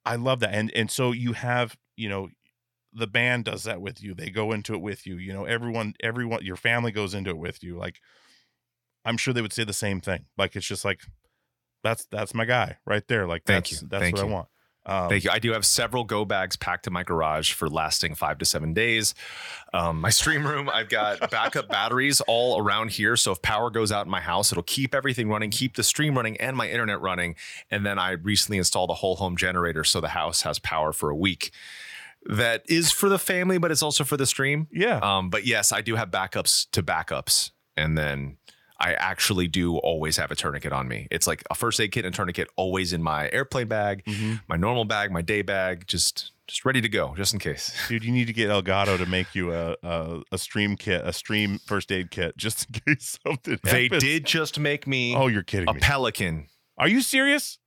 [0.06, 2.30] i love that and and so you have you know
[2.94, 5.94] the band does that with you they go into it with you you know everyone
[6.02, 8.00] everyone your family goes into it with you like
[9.06, 11.02] i'm sure they would say the same thing like it's just like
[11.84, 13.88] that's that's my guy right there like Thank that's you.
[13.90, 14.30] that's Thank what you.
[14.30, 14.48] i want
[14.86, 15.30] um, Thank you.
[15.32, 18.74] I do have several go bags packed in my garage for lasting five to seven
[18.74, 19.16] days.
[19.74, 23.16] Um, my stream room, I've got backup batteries all around here.
[23.16, 26.16] So if power goes out in my house, it'll keep everything running, keep the stream
[26.16, 27.36] running and my internet running.
[27.72, 31.10] And then I recently installed a whole home generator so the house has power for
[31.10, 31.52] a week.
[32.26, 34.68] That is for the family, but it's also for the stream.
[34.72, 37.52] yeah Um, but yes, I do have backups to backups.
[37.78, 38.38] And then
[38.84, 41.08] I actually do always have a tourniquet on me.
[41.10, 44.42] It's like a first aid kit and a tourniquet always in my airplane bag, Mhm.
[44.50, 47.72] my normal bag, my day bag, just just ready to go, just in case.
[47.88, 51.14] dude you need to get elgato to make you a, a a stream kit a
[51.14, 54.04] stream first aid kit just in case something They happens.
[54.04, 56.48] did just make me oh you're kidding a me pelican.
[56.78, 57.58] are you serious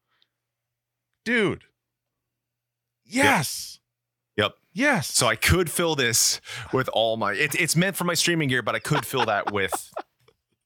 [1.24, 1.64] dude
[3.04, 3.78] yes
[4.36, 4.52] Yep.
[4.74, 6.40] yes So I could fill this
[6.72, 7.32] with all my.
[7.32, 9.90] It, it's meant for my streaming gear, but I could fill that with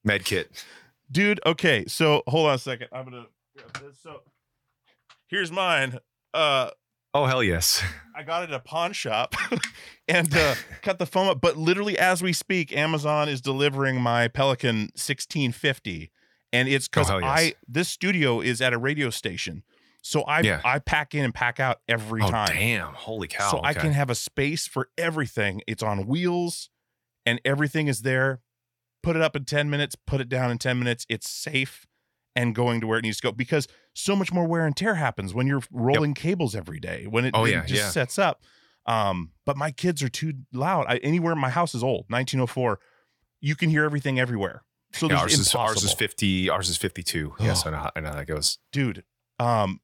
[0.05, 0.65] med kit.
[1.11, 3.27] dude okay so hold on a second i'm gonna
[3.57, 4.21] grab this so
[5.29, 5.99] here's mine
[6.35, 6.71] uh
[7.13, 7.83] Oh hell yes!
[8.15, 9.35] i got it at a pawn shop
[10.09, 14.29] and uh cut the foam up but literally as we speak amazon is delivering my
[14.29, 16.11] pelican 1650
[16.53, 17.29] and it's because Oh, yes.
[17.29, 19.65] i this studio is at a radio station
[20.03, 20.61] so i Yeah.
[20.65, 22.95] i pack in and pack out every Oh time damn!
[22.95, 23.51] Holy cow!
[23.51, 25.63] so I can have a space for everything.
[25.67, 26.71] It's on wheels
[27.27, 28.41] and everything is there.
[29.03, 31.07] Put it up in 10 minutes, put it down in 10 minutes.
[31.09, 31.87] It's safe
[32.37, 34.95] and going to where it needs to go because so much more wear and tear
[34.95, 37.91] happens when you're rolling cables every day, when it, Oh, it yeah, just yeah.
[37.91, 38.43] sets up.
[38.87, 40.87] Um, but my kids are too loud.
[40.89, 42.79] I, anywhere my house is old, 1904,
[43.41, 44.63] you can hear everything everywhere.
[44.93, 46.51] So Yeah, ours is ours is fifty.
[46.51, 47.35] Ours is fifty-two.
[47.39, 47.69] Yes, Oh.
[47.69, 47.91] I know.
[47.97, 48.59] I know how that goes.
[48.73, 49.05] dude
[49.39, 49.81] um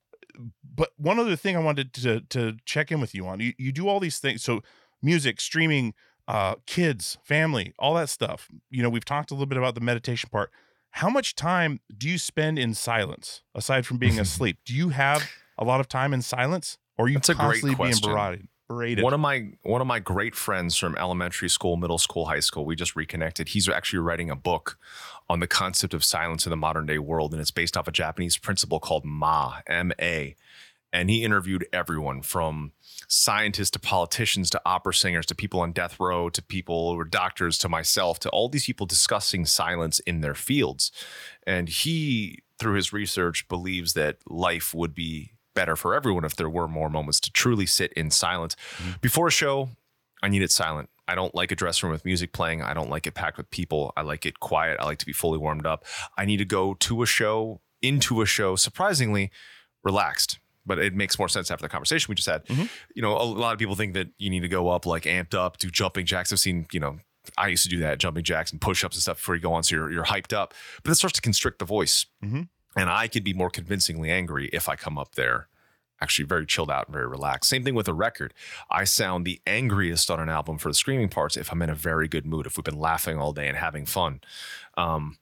[0.75, 3.73] but one other thing i wanted to to check in with you on you, you
[3.73, 4.61] do all these things so
[5.01, 5.95] music streaming
[6.29, 9.81] uh kids family all that stuff you know we've talked a little bit about the
[9.81, 10.51] meditation part
[10.91, 15.29] how much time do you spend in silence aside from being asleep do you have
[15.59, 17.95] a lot of time in silence or are you That's a great constantly being
[18.69, 19.05] Rate it.
[19.05, 22.65] One of my one of my great friends from elementary school, middle school, high school,
[22.65, 23.51] we just reconnected.
[23.51, 24.77] He's actually writing a book
[25.29, 27.93] on the concept of silence in the modern day world, and it's based off a
[27.93, 30.35] Japanese principle called Ma, M A.
[30.93, 32.73] And he interviewed everyone from
[33.09, 37.05] scientists to politicians to opera singers to people on death row to people who were
[37.05, 40.91] doctors to myself to all these people discussing silence in their fields.
[41.47, 46.51] And he, through his research, believes that life would be better for everyone if there
[46.51, 48.57] were more moments to truly sit in silence.
[48.79, 48.93] Mm-hmm.
[49.01, 49.71] Before a show,
[50.23, 50.89] I need it silent.
[51.09, 52.63] I don't like a dress room with music playing.
[52.63, 53.93] I don't like it packed with people.
[53.97, 54.79] I like it quiet.
[54.81, 55.85] I like to be fully warmed up.
[56.17, 59.31] I need to go to a show, into a show, surprisingly
[59.85, 60.39] relaxed.
[60.67, 62.43] But it makes more sense after the conversation we just had.
[62.95, 65.35] You know, a lot of people think that you need to go up like amped
[65.35, 66.33] up, do jumping jacks.
[66.33, 66.99] I've seen, you know,
[67.39, 69.53] I used to do that, jumping jacks and push ups and stuff before you go
[69.53, 69.63] on.
[69.63, 70.55] So you're, you're hyped up.
[70.83, 72.07] But it starts to constrict the voice.
[72.25, 72.49] Mhm.
[72.77, 75.49] And I could be more convincingly angry if I come up there
[75.99, 77.49] actually very chilled out and very relaxed.
[77.49, 78.35] Same thing with a record.
[78.71, 81.75] I sound the angriest on an album for the screaming parts if I'm in a
[81.75, 84.21] very good mood, if we've been laughing all day and having fun.
[84.77, 85.17] Um,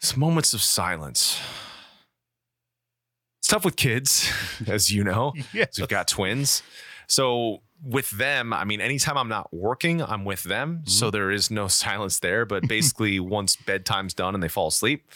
[0.00, 1.38] some moments of silence.
[3.52, 4.32] Tough with kids,
[4.66, 5.34] as you know.
[5.52, 5.78] Yes.
[5.78, 6.62] We've got twins.
[7.06, 10.84] So with them, I mean, anytime I'm not working, I'm with them.
[10.86, 12.46] So there is no silence there.
[12.46, 15.12] But basically, once bedtime's done and they fall asleep,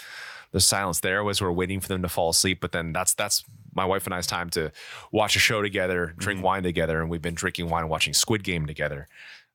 [0.52, 2.60] the silence there as we're waiting for them to fall asleep.
[2.60, 3.42] But then that's that's
[3.74, 4.70] my wife and I's time to
[5.12, 8.44] watch a show together, drink wine together, and we've been drinking wine and watching Squid
[8.44, 9.08] Game together.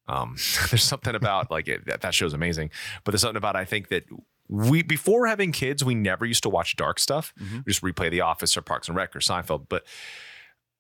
[0.08, 0.38] Um,
[0.72, 2.72] there's something about like it, that, that show's amazing,
[3.04, 4.06] but there's something about I think that
[4.52, 7.34] we before having kids, we never used to watch dark stuff.
[7.66, 9.86] We just replay The Office or Parks and Rec or Seinfeld, but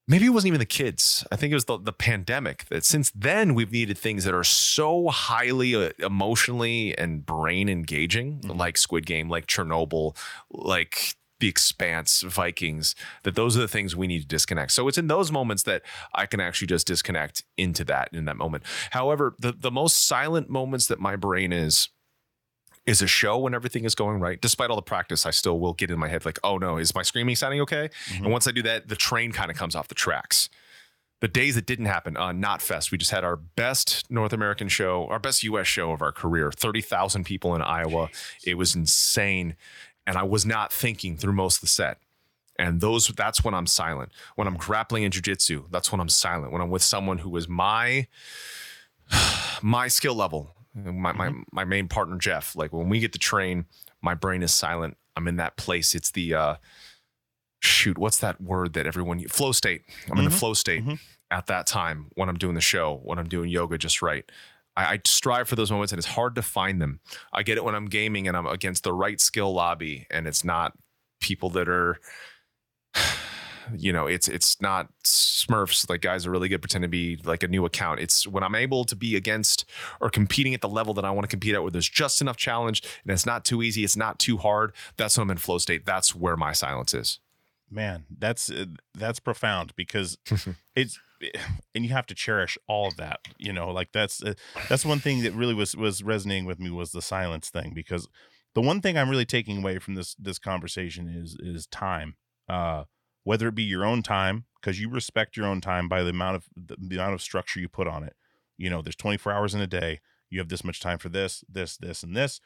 [0.07, 1.25] maybe it wasn't even the kids.
[1.31, 4.43] I think it was the, the pandemic that since then we've needed things that are
[4.43, 10.17] so highly uh, emotionally and brain engaging, like Squid Game, like Chernobyl,
[10.49, 12.93] like The Expanse, Vikings,
[13.23, 14.73] that those are the things we need to disconnect.
[14.73, 15.81] So it's in those moments that
[16.13, 18.63] I can actually just disconnect into that in that moment.
[18.89, 21.87] However, the, the most silent moments that my brain is
[22.85, 24.41] is a show when everything is going right.
[24.41, 26.95] Despite all the practice, I still will get in my head like, oh no, is
[26.95, 27.89] my screaming sounding okay?
[28.23, 30.49] And once I do that, the train kind of comes off the tracks.
[31.19, 35.05] The days that didn't happen, uh, Knotfest, we just had our best North American show,
[35.07, 36.51] our best US show of our career.
[36.51, 38.09] 30,000 people in Iowa.
[38.43, 39.55] It was insane.
[40.07, 41.99] And I was not thinking through most of the set.
[42.57, 44.11] And those that's when I'm silent.
[44.35, 46.51] When I'm grappling in jujitsu, that's when I'm silent.
[46.51, 48.07] When I'm with someone who is my
[49.61, 51.41] my skill level, my my mm-hmm.
[51.51, 52.55] my main partner Jeff.
[52.55, 53.65] Like when we get to train,
[54.01, 54.97] my brain is silent.
[55.15, 55.95] I'm in that place.
[55.95, 56.55] It's the uh
[57.61, 59.83] shoot, what's that word that everyone flow state.
[60.09, 60.39] I'm in the mm-hmm.
[60.39, 60.95] flow state mm-hmm.
[61.29, 64.29] at that time when I'm doing the show, when I'm doing yoga just right.
[64.75, 66.99] I, I strive for those moments and it's hard to find them.
[67.31, 70.43] I get it when I'm gaming and I'm against the right skill lobby and it's
[70.43, 70.73] not
[71.19, 71.99] people that are
[73.75, 77.43] you know, it's it's not Smurfs like guys are really good pretend to be like
[77.43, 77.99] a new account.
[77.99, 79.65] It's when I'm able to be against
[79.99, 82.37] or competing at the level that I want to compete at, where there's just enough
[82.37, 84.73] challenge and it's not too easy, it's not too hard.
[84.97, 85.85] That's when I'm in flow state.
[85.85, 87.19] That's where my silence is.
[87.69, 90.17] man that's uh, that's profound because
[90.75, 90.99] it's
[91.73, 94.33] and you have to cherish all of that you know like that's uh,
[94.69, 98.07] that's one thing that really was was resonating with me was the silence thing because
[98.55, 102.15] the one thing i'm really taking away from this this conversation is is time
[102.49, 102.83] uh
[103.23, 106.35] whether it be your own time because you respect your own time by the amount
[106.35, 108.15] of the, amount of structure you put on it
[108.57, 109.99] you know there's 24 hours in a day
[110.29, 112.39] you have this much time for this this this and this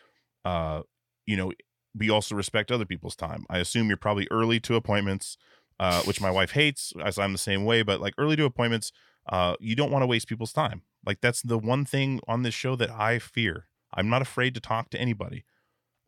[0.43, 0.81] uh
[1.25, 1.51] you know
[1.97, 3.45] we also respect other people's time.
[3.49, 5.37] I assume you're probably early to appointments,
[5.79, 7.81] uh, which my wife hates, as I'm the same way.
[7.83, 8.91] But like early to appointments,
[9.29, 10.81] uh, you don't want to waste people's time.
[11.05, 13.67] Like that's the one thing on this show that I fear.
[13.93, 15.45] I'm not afraid to talk to anybody.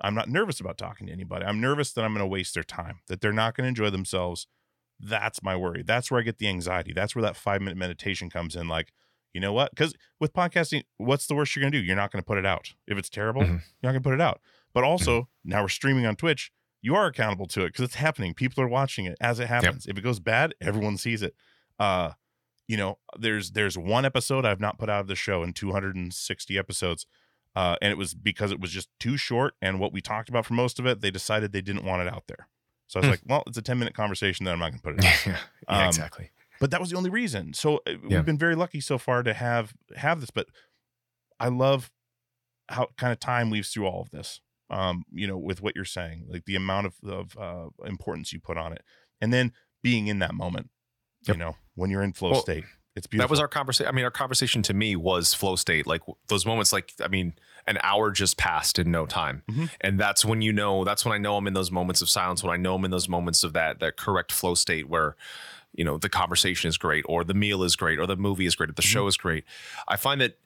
[0.01, 1.45] I'm not nervous about talking to anybody.
[1.45, 3.89] I'm nervous that I'm going to waste their time, that they're not going to enjoy
[3.89, 4.45] themselves.
[4.99, 5.83] That's my worry.
[5.83, 6.93] That's where I get the anxiety.
[6.93, 8.67] That's where that five minute meditation comes in.
[8.67, 8.93] Like,
[9.33, 9.69] you know what?
[9.71, 11.85] Because with podcasting, what's the worst you're going to do?
[11.85, 12.73] You're not going to put it out.
[12.87, 13.47] If it's terrible, Mhm.
[13.49, 14.41] you're not going to put it out.
[14.73, 16.51] But also, now we're streaming on Twitch.
[16.81, 18.33] You are accountable to it because it's happening.
[18.33, 19.85] People are watching it as it happens.
[19.87, 21.35] If it goes bad, everyone sees it.
[21.79, 22.11] Uh,
[22.67, 26.57] you know, there's there's one episode I've not put out of the show in 260
[26.57, 27.05] episodes.
[27.55, 29.55] Uh, and it was because it was just too short.
[29.61, 32.07] And what we talked about for most of it, they decided they didn't want it
[32.13, 32.47] out there.
[32.87, 33.11] So I was Hmm.
[33.11, 35.39] like, well, it's a 10 minute conversation that I'm not going to put it out.
[35.69, 36.31] yeah, Um, exactly.
[36.59, 37.53] but that was the only reason.
[37.53, 38.17] So uh, Yeah.
[38.17, 40.29] we've been very lucky so far to have have this.
[40.31, 40.47] But
[41.39, 41.91] I love
[42.69, 44.41] how kind of time weaves through all of this.
[44.69, 48.39] Um, you know, with what you're saying, like the amount of of uh, importance you
[48.41, 48.81] put on it,
[49.21, 50.69] and then being in that moment.
[51.25, 51.35] Yep.
[51.35, 52.65] You know, when you're in flow Well, state,
[52.97, 53.27] it's beautiful.
[53.27, 53.87] That was our conversation.
[53.87, 55.87] I mean, our conversation to me was flow state.
[55.87, 57.33] Like those moments, like, I mean,
[57.67, 59.43] an hour just passed in no time.
[59.49, 59.69] Mhm.
[59.81, 62.43] And that's when you know, that's when I know I'm in those moments of silence,
[62.43, 65.15] when I know I'm in those moments of that, that correct flow state where
[65.73, 68.55] you know the conversation is great or the meal is great or the movie is
[68.55, 69.43] great or the show is great
[69.87, 70.39] i find that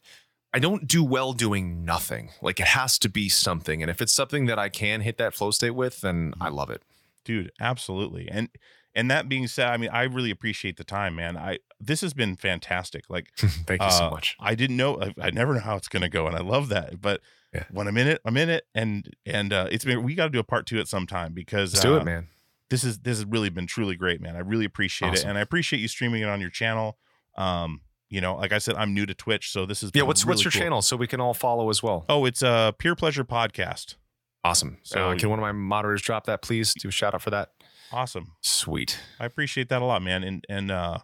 [0.52, 4.12] i don't do well doing nothing like it has to be something and if it's
[4.12, 6.82] something that i can hit that flow state with then i love it
[7.24, 8.50] dude absolutely and
[8.96, 11.38] and that being said i mean i really appreciate the time man.
[11.38, 13.06] I this has been fantastic.
[13.10, 14.38] Like thank you so uh, much.
[14.40, 17.02] I didn't know I, I never know how it's gonna go and i love that
[17.02, 17.22] but
[17.54, 17.64] Yeah.
[17.72, 20.30] when i'm in it i'm in it and and uh it's been we got to
[20.30, 22.28] do a part two at some time because let's do uh, it man.
[22.70, 24.36] this is this has really been truly great man.
[24.36, 26.98] I really appreciate it and i appreciate you streaming it on your channel.
[27.36, 30.26] Um you know like i said i'm new to twitch so this is yeah what's
[30.26, 32.06] what's your channel so we can all follow as well?
[32.10, 33.96] Oh it's a Peer Pleasure podcast.
[34.44, 34.78] Awesome.
[34.84, 36.74] So- so uh, can one of my moderators drop that please?
[36.74, 37.50] Do a shout out for that
[37.94, 40.24] awesome sweet I appreciate that a lot, man.
[40.24, 41.00] And and uh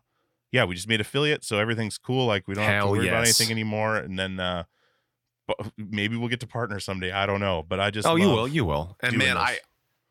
[0.51, 2.25] yeah, we just made affiliate, so everything's cool.
[2.25, 3.39] Like we don't have Hell to worry about yes.
[3.39, 3.97] anything anymore.
[3.97, 4.63] And then uh
[5.47, 7.11] bu- maybe we'll get to partner someday.
[7.11, 7.63] I don't know.
[7.67, 9.43] But I just oh you love- will you will and doing man this.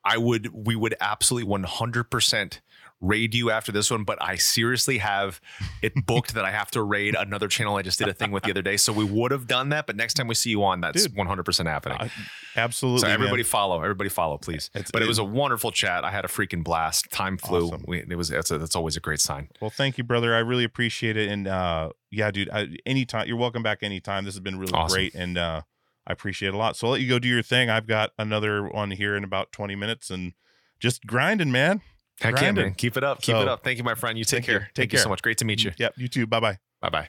[0.04, 2.60] i i would we would absolutely 100%
[3.00, 5.40] raid you after this one but i seriously have
[5.82, 8.42] it booked that i have to raid another channel i just did a thing with
[8.44, 10.64] the other day so we would have done that but next time we see you
[10.64, 11.14] on that's Dude.
[11.14, 12.10] 100% happening
[12.56, 13.00] absolutely.
[13.00, 13.14] so man.
[13.14, 16.24] everybody follow everybody follow please It's- but it it- was a wonderful chat i had
[16.24, 17.84] a freaking blast time flew Awesome.
[17.86, 20.34] we, it was that's, a, that's always a great sign Well, thank you, brother.
[20.34, 21.28] I really appreciate it.
[21.30, 24.24] And uh yeah, dude, I, anytime you're welcome back anytime.
[24.24, 24.96] This has been really Awesome.
[24.96, 25.62] great and uh
[26.06, 26.76] I appreciate it a lot.
[26.76, 27.68] So I'll let you go do your thing.
[27.68, 30.32] I've got another one here in about 20 minutes and
[30.78, 31.80] just grinding, man.
[32.20, 34.44] Heck yeah man keep it up keep it up thank you my friend you take
[34.44, 34.52] Thank you.
[34.54, 36.26] care Take thank you so much great to meet you Yep, you too.
[36.26, 36.58] Bye bye.
[36.80, 37.08] bye-bye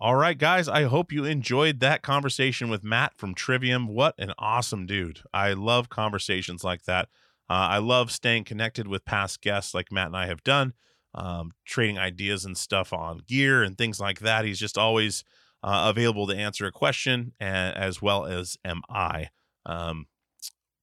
[0.00, 0.66] All right, guys.
[0.68, 3.86] I hope you enjoyed that conversation with Matt from Trivium.
[3.86, 5.20] What an awesome dude.
[5.34, 7.08] I love conversations like that.
[7.50, 10.72] Uh, I love staying connected with past guests like Matt and I have done,
[11.14, 14.44] um, trading ideas and stuff on gear and things like that.
[14.46, 15.22] He's just always
[15.62, 19.28] uh, available to answer a question, a- as well as am I.
[19.66, 20.06] Um,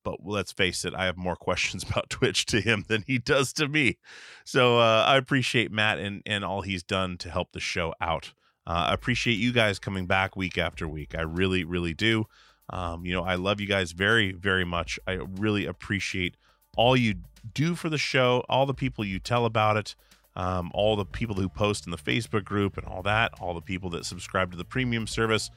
[0.08, 3.52] but let's face it, I have more questions about Twitch to him than he does
[3.54, 3.98] to me.
[4.46, 8.32] So uh, I appreciate Matt and, and all he's done to help the show out.
[8.66, 11.14] Uh, I appreciate you guys coming back week after week.
[11.14, 12.26] I really, really do.
[12.70, 14.98] Um, you know, I love you guys very, very much.
[15.06, 16.36] I really appreciate
[16.78, 17.16] all you
[17.54, 19.96] do for the show, all the people you tell about it,
[20.38, 23.62] um, all the people who post in the Facebook group and all that, all the
[23.62, 25.50] people that subscribe to the premium service.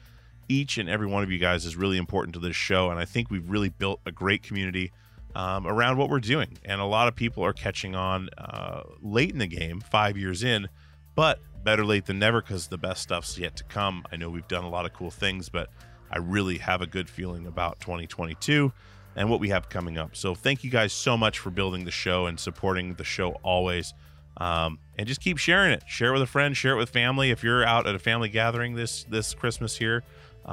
[0.51, 2.91] Each and every one of you guys is really important to this show.
[2.91, 4.91] And I think we've really built a great community
[5.33, 6.57] um, around what we're doing.
[6.65, 10.43] And a lot of people are catching on uh, late in the game, five years
[10.43, 10.67] in,
[11.15, 14.03] but better late than never because the best stuff's yet to come.
[14.11, 15.69] I know we've done a lot of cool things, but
[16.11, 18.73] I really have a good feeling about 2022
[19.15, 20.17] and what we have coming up.
[20.17, 23.93] So thank you guys so much for building the show and supporting the show always.
[24.37, 25.83] Um, and just keep sharing it.
[25.87, 26.55] Share it with a friend.
[26.55, 27.31] Share it with family.
[27.31, 30.03] If you're out at a family gathering this this Christmas here,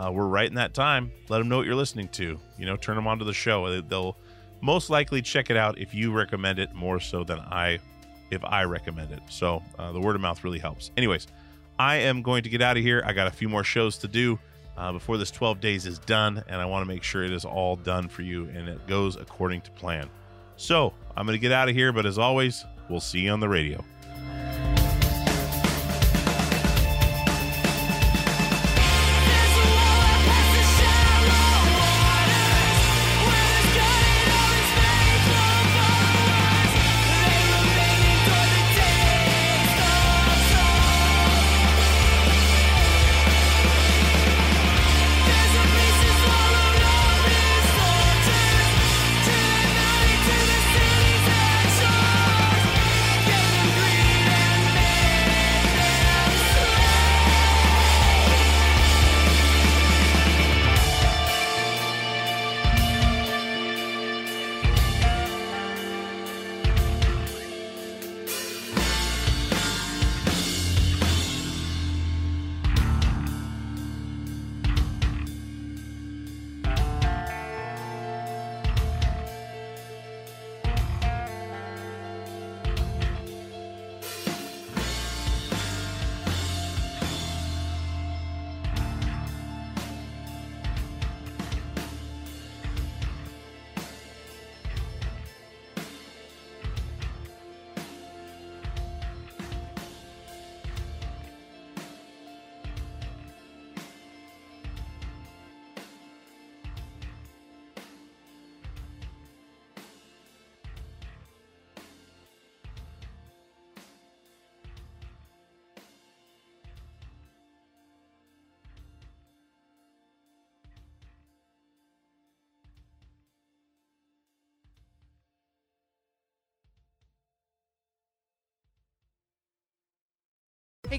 [0.06, 1.10] uh, we're right in that time.
[1.28, 2.38] Let them know what you're listening to.
[2.58, 3.68] You know, turn them onto the show.
[3.70, 4.16] They- They'll
[4.60, 7.78] most likely check it out if you recommend it more so than I
[8.30, 9.20] if I recommend it.
[9.30, 10.90] So uh, the word of mouth really helps.
[10.96, 11.26] Anyways,
[11.78, 13.02] I am going to get out of here.
[13.06, 14.38] I got a few more shows to do
[14.76, 17.44] uh, before this 12 days is done, and I want to make sure it is
[17.46, 20.10] all done for you and it goes according to plan.
[20.56, 23.40] So I'm going to get out of here, but as always, we'll see you on
[23.40, 23.82] the radio.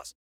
[0.00, 0.20] plus.